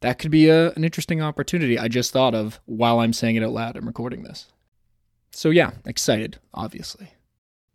that 0.00 0.18
could 0.18 0.30
be 0.30 0.48
a, 0.48 0.70
an 0.72 0.84
interesting 0.84 1.20
opportunity 1.20 1.78
I 1.78 1.88
just 1.88 2.12
thought 2.12 2.34
of 2.34 2.60
while 2.66 3.00
I'm 3.00 3.12
saying 3.12 3.36
it 3.36 3.42
out 3.42 3.52
loud 3.52 3.76
and 3.76 3.86
recording 3.86 4.22
this. 4.22 4.46
So 5.32 5.50
yeah, 5.50 5.72
excited, 5.84 6.38
obviously. 6.54 7.12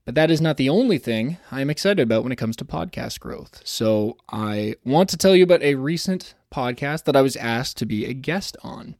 But 0.05 0.15
that 0.15 0.29
is 0.29 0.39
not 0.39 0.57
the 0.57 0.69
only 0.69 0.99
thing 0.99 1.37
I'm 1.51 1.69
excited 1.69 2.03
about 2.03 2.23
when 2.23 2.31
it 2.31 2.37
comes 2.37 2.55
to 2.57 2.65
podcast 2.65 3.19
growth. 3.19 3.61
So 3.65 4.17
I 4.29 4.75
want 4.85 5.09
to 5.09 5.17
tell 5.17 5.35
you 5.35 5.43
about 5.43 5.63
a 5.63 5.75
recent 5.75 6.35
podcast 6.53 7.05
that 7.05 7.15
I 7.15 7.21
was 7.21 7.35
asked 7.35 7.77
to 7.77 7.85
be 7.85 8.05
a 8.05 8.13
guest 8.13 8.55
on. 8.61 8.95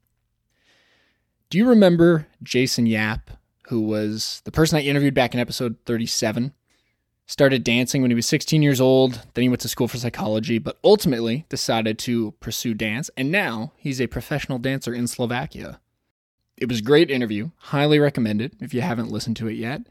Do 1.50 1.60
you 1.60 1.68
remember 1.68 2.28
Jason 2.42 2.88
Yap, 2.88 3.30
who 3.68 3.82
was 3.82 4.42
the 4.46 4.52
person 4.52 4.78
I 4.78 4.82
interviewed 4.82 5.14
back 5.14 5.34
in 5.34 5.40
episode 5.40 5.78
37? 5.86 6.54
Started 7.28 7.64
dancing 7.64 8.02
when 8.02 8.12
he 8.12 8.16
was 8.16 8.26
16 8.26 8.62
years 8.64 8.82
old, 8.82 9.22
then 9.34 9.44
he 9.44 9.50
went 9.50 9.62
to 9.62 9.68
school 9.68 9.88
for 9.88 9.98
psychology, 9.98 10.58
but 10.58 10.80
ultimately 10.84 11.46
decided 11.50 12.00
to 12.00 12.32
pursue 12.40 12.74
dance, 12.74 13.10
and 13.16 13.32
now 13.32 13.74
he's 13.78 14.02
a 14.02 14.08
professional 14.08 14.58
dancer 14.60 14.94
in 14.94 15.08
Slovakia. 15.08 15.80
It 16.58 16.68
was 16.68 16.80
a 16.80 16.84
great 16.84 17.12
interview, 17.12 17.52
highly 17.58 18.00
recommended 18.00 18.56
if 18.60 18.74
you 18.74 18.82
haven't 18.82 19.12
listened 19.12 19.38
to 19.38 19.48
it 19.48 19.54
yet. 19.54 19.82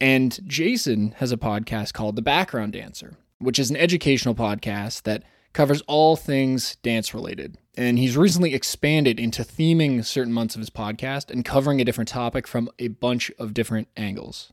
And 0.00 0.38
Jason 0.48 1.12
has 1.18 1.30
a 1.30 1.36
podcast 1.36 1.92
called 1.92 2.16
The 2.16 2.22
Background 2.22 2.72
Dancer, 2.72 3.18
which 3.38 3.58
is 3.58 3.70
an 3.70 3.76
educational 3.76 4.34
podcast 4.34 5.02
that 5.02 5.22
covers 5.52 5.82
all 5.82 6.16
things 6.16 6.76
dance 6.76 7.14
related. 7.14 7.58
And 7.76 7.98
he's 7.98 8.16
recently 8.16 8.54
expanded 8.54 9.18
into 9.18 9.42
theming 9.42 10.04
certain 10.04 10.32
months 10.32 10.54
of 10.54 10.60
his 10.60 10.70
podcast 10.70 11.30
and 11.30 11.44
covering 11.44 11.80
a 11.80 11.84
different 11.84 12.08
topic 12.08 12.46
from 12.46 12.68
a 12.78 12.88
bunch 12.88 13.30
of 13.38 13.54
different 13.54 13.88
angles. 13.96 14.52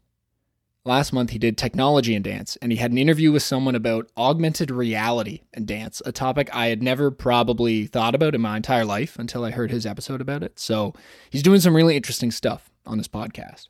Last 0.85 1.11
month, 1.11 1.31
he 1.31 1.37
did 1.37 1.57
technology 1.57 2.15
and 2.15 2.23
dance, 2.23 2.55
and 2.61 2.71
he 2.71 2.77
had 2.77 2.91
an 2.91 2.97
interview 2.97 3.33
with 3.33 3.43
someone 3.43 3.75
about 3.75 4.09
augmented 4.15 4.71
reality 4.71 5.41
and 5.53 5.67
dance, 5.67 6.01
a 6.05 6.13
topic 6.13 6.49
I 6.53 6.67
had 6.67 6.81
never 6.81 7.11
probably 7.11 7.85
thought 7.85 8.15
about 8.15 8.33
in 8.33 8.39
my 8.39 8.55
entire 8.55 8.85
life 8.85 9.19
until 9.19 9.43
I 9.43 9.51
heard 9.51 9.71
his 9.71 9.85
episode 9.85 10.21
about 10.21 10.41
it. 10.41 10.57
So 10.57 10.93
he's 11.29 11.43
doing 11.43 11.59
some 11.59 11.75
really 11.75 11.97
interesting 11.97 12.31
stuff 12.31 12.71
on 12.85 12.97
his 12.97 13.09
podcast. 13.09 13.67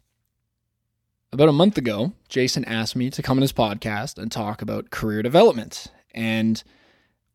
About 1.32 1.50
a 1.50 1.54
month 1.54 1.78
ago, 1.78 2.14
Jason 2.30 2.64
asked 2.66 2.96
me 2.96 3.10
to 3.10 3.24
come 3.24 3.40
on 3.40 3.42
his 3.42 3.54
podcast 3.54 4.18
and 4.18 4.32
talk 4.32 4.62
about 4.62 4.92
career 4.92 5.24
development. 5.24 5.88
And 6.14 6.64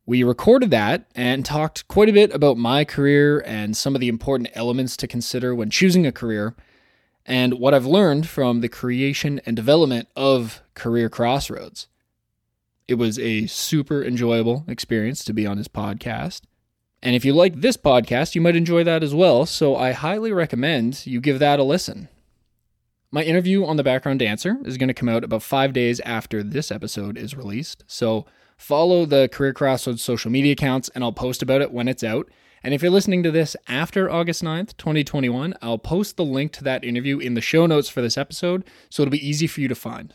we 0.06 0.22
recorded 0.22 0.70
that 0.70 1.06
and 1.14 1.44
talked 1.44 1.88
quite 1.88 2.08
a 2.08 2.12
bit 2.12 2.34
about 2.34 2.58
my 2.58 2.84
career 2.84 3.40
and 3.46 3.76
some 3.76 3.94
of 3.94 4.00
the 4.00 4.08
important 4.08 4.50
elements 4.54 4.96
to 4.98 5.06
consider 5.06 5.54
when 5.54 5.70
choosing 5.70 6.06
a 6.06 6.12
career 6.12 6.54
and 7.24 7.54
what 7.54 7.72
I've 7.72 7.86
learned 7.86 8.28
from 8.28 8.60
the 8.60 8.68
creation 8.68 9.40
and 9.46 9.56
development 9.56 10.08
of 10.14 10.62
Career 10.74 11.08
Crossroads. 11.08 11.88
It 12.86 12.94
was 12.94 13.18
a 13.18 13.46
super 13.46 14.04
enjoyable 14.04 14.64
experience 14.68 15.24
to 15.24 15.32
be 15.32 15.46
on 15.46 15.56
his 15.56 15.68
podcast. 15.68 16.42
And 17.02 17.16
if 17.16 17.24
you 17.24 17.32
like 17.32 17.60
this 17.60 17.78
podcast, 17.78 18.34
you 18.34 18.42
might 18.42 18.56
enjoy 18.56 18.84
that 18.84 19.02
as 19.02 19.14
well. 19.14 19.46
So 19.46 19.74
I 19.74 19.92
highly 19.92 20.32
recommend 20.32 21.06
you 21.06 21.20
give 21.20 21.38
that 21.38 21.58
a 21.58 21.64
listen. 21.64 22.08
My 23.10 23.22
interview 23.22 23.64
on 23.64 23.76
the 23.76 23.84
background 23.84 24.18
dancer 24.18 24.58
is 24.64 24.76
going 24.76 24.88
to 24.88 24.94
come 24.94 25.08
out 25.08 25.24
about 25.24 25.42
five 25.42 25.72
days 25.72 26.00
after 26.00 26.42
this 26.42 26.70
episode 26.70 27.16
is 27.16 27.34
released. 27.34 27.84
So 27.86 28.26
follow 28.56 29.04
the 29.06 29.28
Career 29.28 29.52
Crossroads 29.52 30.02
social 30.02 30.30
media 30.30 30.52
accounts 30.52 30.88
and 30.94 31.02
I'll 31.02 31.12
post 31.12 31.42
about 31.42 31.62
it 31.62 31.72
when 31.72 31.88
it's 31.88 32.04
out. 32.04 32.28
And 32.62 32.72
if 32.72 32.82
you're 32.82 32.90
listening 32.90 33.22
to 33.24 33.30
this 33.30 33.56
after 33.68 34.10
August 34.10 34.42
9th, 34.42 34.76
2021, 34.78 35.54
I'll 35.60 35.78
post 35.78 36.16
the 36.16 36.24
link 36.24 36.52
to 36.52 36.64
that 36.64 36.82
interview 36.84 37.18
in 37.18 37.34
the 37.34 37.40
show 37.40 37.66
notes 37.66 37.88
for 37.88 38.00
this 38.00 38.16
episode 38.16 38.64
so 38.88 39.02
it'll 39.02 39.12
be 39.12 39.28
easy 39.28 39.46
for 39.46 39.60
you 39.60 39.68
to 39.68 39.74
find. 39.74 40.14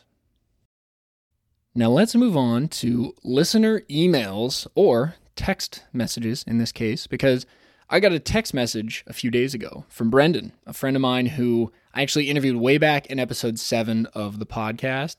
Now 1.75 1.89
let's 1.89 2.15
move 2.15 2.35
on 2.35 2.67
to 2.69 3.13
listener 3.23 3.81
emails 3.81 4.65
or 4.73 5.15
text 5.35 5.85
messages 5.93 6.43
in 6.47 6.57
this 6.57 6.71
case, 6.71 7.07
because 7.07 7.45
I 7.89 7.99
got 7.99 8.11
a 8.11 8.19
text 8.19 8.53
message 8.53 9.03
a 9.07 9.13
few 9.13 9.31
days 9.31 9.53
ago 9.53 9.85
from 9.87 10.09
Brendan, 10.09 10.51
a 10.65 10.73
friend 10.73 10.95
of 10.95 11.01
mine 11.01 11.27
who 11.27 11.71
I 11.93 12.01
actually 12.01 12.29
interviewed 12.29 12.57
way 12.57 12.77
back 12.77 13.05
in 13.07 13.19
episode 13.19 13.57
seven 13.57 14.07
of 14.07 14.39
the 14.39 14.45
podcast. 14.45 15.17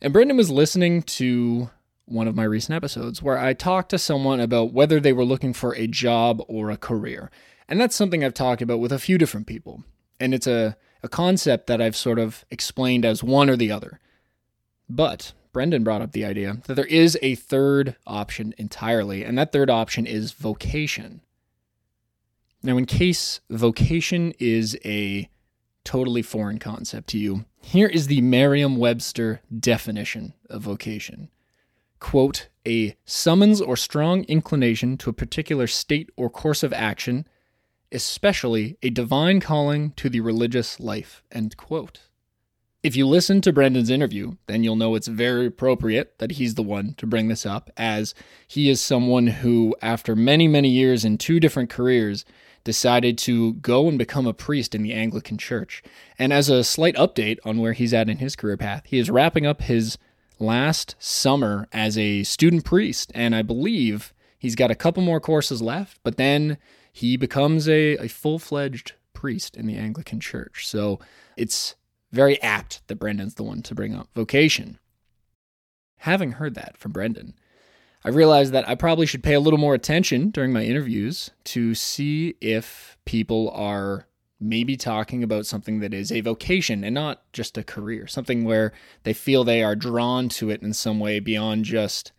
And 0.00 0.12
Brendan 0.12 0.36
was 0.36 0.50
listening 0.50 1.02
to 1.02 1.70
one 2.06 2.28
of 2.28 2.34
my 2.34 2.44
recent 2.44 2.74
episodes 2.74 3.22
where 3.22 3.38
I 3.38 3.54
talked 3.54 3.90
to 3.90 3.98
someone 3.98 4.40
about 4.40 4.72
whether 4.72 5.00
they 5.00 5.12
were 5.12 5.24
looking 5.24 5.52
for 5.52 5.74
a 5.74 5.86
job 5.86 6.42
or 6.48 6.70
a 6.70 6.76
career. 6.76 7.30
And 7.68 7.80
that's 7.80 7.96
something 7.96 8.24
I've 8.24 8.34
talked 8.34 8.62
about 8.62 8.80
with 8.80 8.92
a 8.92 8.98
few 8.98 9.18
different 9.18 9.46
people. 9.46 9.84
And 10.20 10.34
it's 10.34 10.46
a, 10.46 10.76
a 11.02 11.08
concept 11.08 11.66
that 11.68 11.80
I've 11.80 11.96
sort 11.96 12.18
of 12.18 12.44
explained 12.50 13.04
as 13.04 13.22
one 13.22 13.48
or 13.48 13.56
the 13.56 13.70
other. 13.70 14.00
But 14.88 15.32
Brendan 15.52 15.84
brought 15.84 16.02
up 16.02 16.12
the 16.12 16.24
idea 16.24 16.58
that 16.66 16.74
there 16.74 16.84
is 16.86 17.18
a 17.22 17.34
third 17.34 17.96
option 18.06 18.54
entirely, 18.58 19.22
and 19.24 19.36
that 19.38 19.52
third 19.52 19.70
option 19.70 20.06
is 20.06 20.32
vocation. 20.32 21.22
Now, 22.62 22.76
in 22.76 22.86
case 22.86 23.40
vocation 23.50 24.32
is 24.38 24.78
a 24.84 25.28
totally 25.84 26.22
foreign 26.22 26.58
concept 26.58 27.08
to 27.08 27.18
you, 27.18 27.44
here 27.60 27.88
is 27.88 28.06
the 28.06 28.20
Merriam 28.20 28.76
Webster 28.76 29.40
definition 29.58 30.34
of 30.48 30.62
vocation 30.62 31.28
quote, 32.02 32.48
a 32.66 32.96
summons 33.04 33.60
or 33.60 33.76
strong 33.76 34.24
inclination 34.24 34.98
to 34.98 35.08
a 35.08 35.14
particular 35.14 35.68
state 35.68 36.10
or 36.16 36.28
course 36.28 36.62
of 36.62 36.72
action, 36.72 37.26
especially 37.92 38.76
a 38.82 38.90
divine 38.90 39.38
calling 39.40 39.92
to 39.92 40.10
the 40.10 40.20
religious 40.20 40.80
life, 40.80 41.22
end 41.30 41.56
quote. 41.56 42.00
If 42.82 42.96
you 42.96 43.06
listen 43.06 43.40
to 43.42 43.52
Brendan's 43.52 43.88
interview, 43.88 44.32
then 44.48 44.64
you'll 44.64 44.74
know 44.74 44.96
it's 44.96 45.06
very 45.06 45.46
appropriate 45.46 46.18
that 46.18 46.32
he's 46.32 46.56
the 46.56 46.64
one 46.64 46.94
to 46.96 47.06
bring 47.06 47.28
this 47.28 47.46
up, 47.46 47.70
as 47.76 48.16
he 48.48 48.68
is 48.68 48.80
someone 48.80 49.28
who, 49.28 49.76
after 49.80 50.16
many, 50.16 50.48
many 50.48 50.70
years 50.70 51.04
in 51.04 51.16
two 51.16 51.38
different 51.38 51.70
careers, 51.70 52.24
decided 52.64 53.16
to 53.18 53.54
go 53.54 53.88
and 53.88 53.96
become 53.96 54.26
a 54.26 54.34
priest 54.34 54.74
in 54.74 54.82
the 54.82 54.92
Anglican 54.92 55.38
Church. 55.38 55.84
And 56.18 56.32
as 56.32 56.48
a 56.48 56.64
slight 56.64 56.96
update 56.96 57.38
on 57.44 57.58
where 57.58 57.72
he's 57.72 57.94
at 57.94 58.08
in 58.08 58.16
his 58.18 58.34
career 58.34 58.56
path, 58.56 58.82
he 58.86 58.98
is 58.98 59.10
wrapping 59.10 59.46
up 59.46 59.62
his 59.62 59.96
last 60.38 60.96
summer 60.98 61.68
as 61.72 61.96
a 61.96 62.22
student 62.24 62.64
priest. 62.64 63.12
And 63.14 63.34
I 63.34 63.42
believe 63.42 64.12
he's 64.38 64.54
got 64.56 64.70
a 64.70 64.76
couple 64.76 65.02
more 65.02 65.20
courses 65.20 65.62
left, 65.62 65.98
but 66.02 66.16
then 66.16 66.58
he 66.92 67.16
becomes 67.16 67.68
a, 67.68 67.96
a 67.96 68.08
full 68.08 68.38
fledged 68.38 68.92
priest 69.12 69.56
in 69.56 69.66
the 69.66 69.76
Anglican 69.76 70.20
Church. 70.20 70.66
So 70.66 70.98
it's 71.36 71.76
very 72.10 72.40
apt 72.42 72.86
that 72.88 72.96
Brendan's 72.96 73.34
the 73.34 73.42
one 73.42 73.62
to 73.62 73.74
bring 73.74 73.94
up 73.94 74.08
vocation. 74.14 74.78
Having 75.98 76.32
heard 76.32 76.54
that 76.54 76.76
from 76.76 76.92
Brendan, 76.92 77.34
I 78.04 78.08
realized 78.08 78.52
that 78.52 78.68
I 78.68 78.74
probably 78.74 79.06
should 79.06 79.22
pay 79.22 79.34
a 79.34 79.40
little 79.40 79.58
more 79.58 79.74
attention 79.74 80.30
during 80.30 80.52
my 80.52 80.64
interviews 80.64 81.30
to 81.44 81.74
see 81.74 82.34
if 82.40 82.98
people 83.04 83.50
are 83.50 84.06
maybe 84.42 84.76
talking 84.76 85.22
about 85.22 85.46
something 85.46 85.80
that 85.80 85.94
is 85.94 86.10
a 86.10 86.20
vocation 86.20 86.84
and 86.84 86.94
not 86.94 87.22
just 87.32 87.56
a 87.56 87.64
career, 87.64 88.06
something 88.06 88.44
where 88.44 88.72
they 89.04 89.12
feel 89.12 89.44
they 89.44 89.62
are 89.62 89.76
drawn 89.76 90.28
to 90.30 90.50
it 90.50 90.62
in 90.62 90.72
some 90.72 91.00
way 91.00 91.20
beyond 91.20 91.64
just 91.64 92.12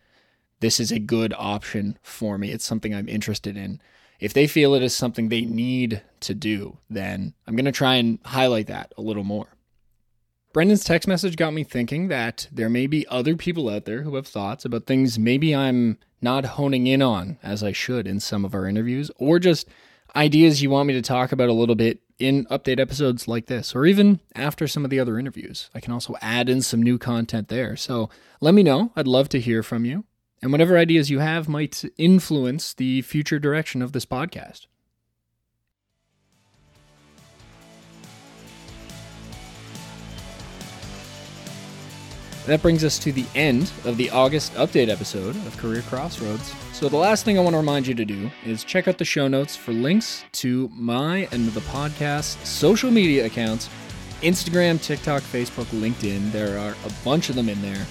this 0.59 0.79
is 0.79 0.91
a 0.91 0.99
good 0.99 1.33
option 1.37 1.97
for 2.01 2.37
me. 2.37 2.49
It's 2.51 2.65
something 2.65 2.95
I'm 2.95 3.09
interested 3.09 3.57
in. 3.57 3.81
If 4.19 4.33
they 4.33 4.47
feel 4.47 4.73
it 4.73 4.83
is 4.83 4.95
something 4.95 5.27
they 5.27 5.41
need 5.41 6.01
to 6.21 6.33
do, 6.33 6.77
then 6.89 7.33
I'm 7.45 7.55
going 7.55 7.65
to 7.65 7.71
try 7.71 7.95
and 7.95 8.19
highlight 8.23 8.67
that 8.67 8.93
a 8.97 9.01
little 9.01 9.25
more. 9.25 9.57
Brendan's 10.53 10.83
text 10.83 11.07
message 11.07 11.35
got 11.35 11.53
me 11.53 11.63
thinking 11.63 12.07
that 12.07 12.47
there 12.51 12.69
may 12.69 12.87
be 12.87 13.07
other 13.07 13.35
people 13.35 13.67
out 13.67 13.85
there 13.85 14.03
who 14.03 14.15
have 14.15 14.27
thoughts 14.27 14.63
about 14.63 14.85
things 14.85 15.19
maybe 15.19 15.53
I'm 15.53 15.97
not 16.21 16.45
honing 16.45 16.87
in 16.87 17.01
on 17.01 17.39
as 17.43 17.63
I 17.63 17.71
should 17.71 18.07
in 18.07 18.19
some 18.19 18.45
of 18.45 18.53
our 18.53 18.67
interviews, 18.67 19.11
or 19.17 19.39
just 19.39 19.67
ideas 20.15 20.61
you 20.61 20.69
want 20.69 20.87
me 20.87 20.93
to 20.93 21.01
talk 21.01 21.31
about 21.31 21.49
a 21.49 21.53
little 21.53 21.75
bit 21.75 21.99
in 22.19 22.45
update 22.45 22.79
episodes 22.79 23.27
like 23.27 23.47
this, 23.47 23.75
or 23.75 23.85
even 23.85 24.19
after 24.35 24.67
some 24.67 24.83
of 24.83 24.91
the 24.91 24.99
other 24.99 25.17
interviews. 25.19 25.69
I 25.73 25.79
can 25.79 25.93
also 25.93 26.15
add 26.21 26.49
in 26.49 26.61
some 26.61 26.81
new 26.81 26.97
content 26.97 27.47
there. 27.47 27.75
So 27.75 28.09
let 28.39 28.53
me 28.53 28.63
know. 28.63 28.91
I'd 28.95 29.07
love 29.07 29.29
to 29.29 29.39
hear 29.39 29.63
from 29.63 29.85
you. 29.85 30.05
And 30.41 30.51
whatever 30.51 30.77
ideas 30.77 31.09
you 31.09 31.19
have 31.19 31.47
might 31.47 31.83
influence 31.97 32.73
the 32.73 33.01
future 33.01 33.39
direction 33.39 33.81
of 33.81 33.93
this 33.93 34.05
podcast. 34.05 34.67
That 42.45 42.61
brings 42.61 42.83
us 42.83 42.99
to 42.99 43.13
the 43.13 43.25
end 43.35 43.71
of 43.85 43.95
the 43.95 44.09
August 44.09 44.53
update 44.55 44.89
episode 44.89 45.35
of 45.47 45.57
Career 45.57 45.81
Crossroads. 45.83 46.53
So, 46.73 46.89
the 46.89 46.97
last 46.97 47.23
thing 47.23 47.37
I 47.37 47.41
want 47.41 47.53
to 47.53 47.57
remind 47.57 47.87
you 47.87 47.93
to 47.93 48.03
do 48.03 48.29
is 48.45 48.65
check 48.65 48.89
out 48.89 48.97
the 48.97 49.05
show 49.05 49.29
notes 49.29 49.55
for 49.55 49.71
links 49.71 50.25
to 50.33 50.69
my 50.75 51.29
and 51.31 51.47
the 51.47 51.61
podcast's 51.61 52.49
social 52.49 52.91
media 52.91 53.25
accounts 53.25 53.69
Instagram, 54.21 54.81
TikTok, 54.81 55.21
Facebook, 55.21 55.65
LinkedIn. 55.67 56.31
There 56.31 56.57
are 56.57 56.75
a 56.85 56.91
bunch 57.05 57.29
of 57.29 57.35
them 57.35 57.47
in 57.47 57.61
there. 57.61 57.85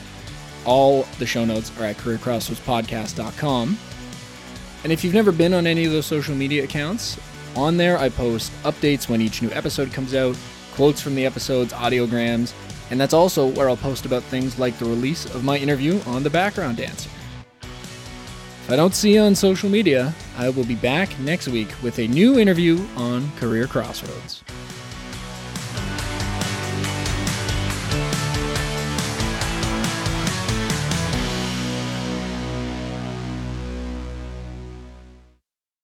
All 0.66 1.06
the 1.18 1.26
show 1.26 1.44
notes 1.44 1.72
are 1.78 1.84
at 1.84 1.96
careercrossroadspodcast.com. 1.96 3.78
And 4.82 4.92
if 4.92 5.04
you've 5.04 5.14
never 5.14 5.32
been 5.32 5.54
on 5.54 5.66
any 5.66 5.84
of 5.84 5.92
those 5.92 6.06
social 6.06 6.34
media 6.34 6.64
accounts, 6.64 7.18
on 7.54 7.76
there 7.76 7.98
I 7.98 8.08
post 8.10 8.52
updates 8.64 9.08
when 9.08 9.20
each 9.20 9.40
new 9.40 9.50
episode 9.50 9.92
comes 9.92 10.14
out, 10.14 10.36
quotes 10.72 11.00
from 11.00 11.14
the 11.14 11.24
episodes, 11.26 11.72
audiograms, 11.72 12.52
and 12.92 13.00
that's 13.00 13.14
also 13.14 13.46
where 13.46 13.70
I'll 13.70 13.76
post 13.78 14.04
about 14.04 14.22
things 14.24 14.58
like 14.58 14.78
the 14.78 14.84
release 14.84 15.24
of 15.34 15.44
my 15.44 15.56
interview 15.56 15.98
on 16.04 16.22
the 16.22 16.28
background 16.28 16.76
dancer. 16.76 17.08
If 17.62 18.70
I 18.70 18.76
don't 18.76 18.94
see 18.94 19.14
you 19.14 19.22
on 19.22 19.34
social 19.34 19.70
media, 19.70 20.14
I 20.36 20.50
will 20.50 20.66
be 20.66 20.74
back 20.74 21.18
next 21.18 21.48
week 21.48 21.68
with 21.82 21.98
a 21.98 22.06
new 22.06 22.38
interview 22.38 22.86
on 22.96 23.34
Career 23.38 23.66
Crossroads. 23.66 24.44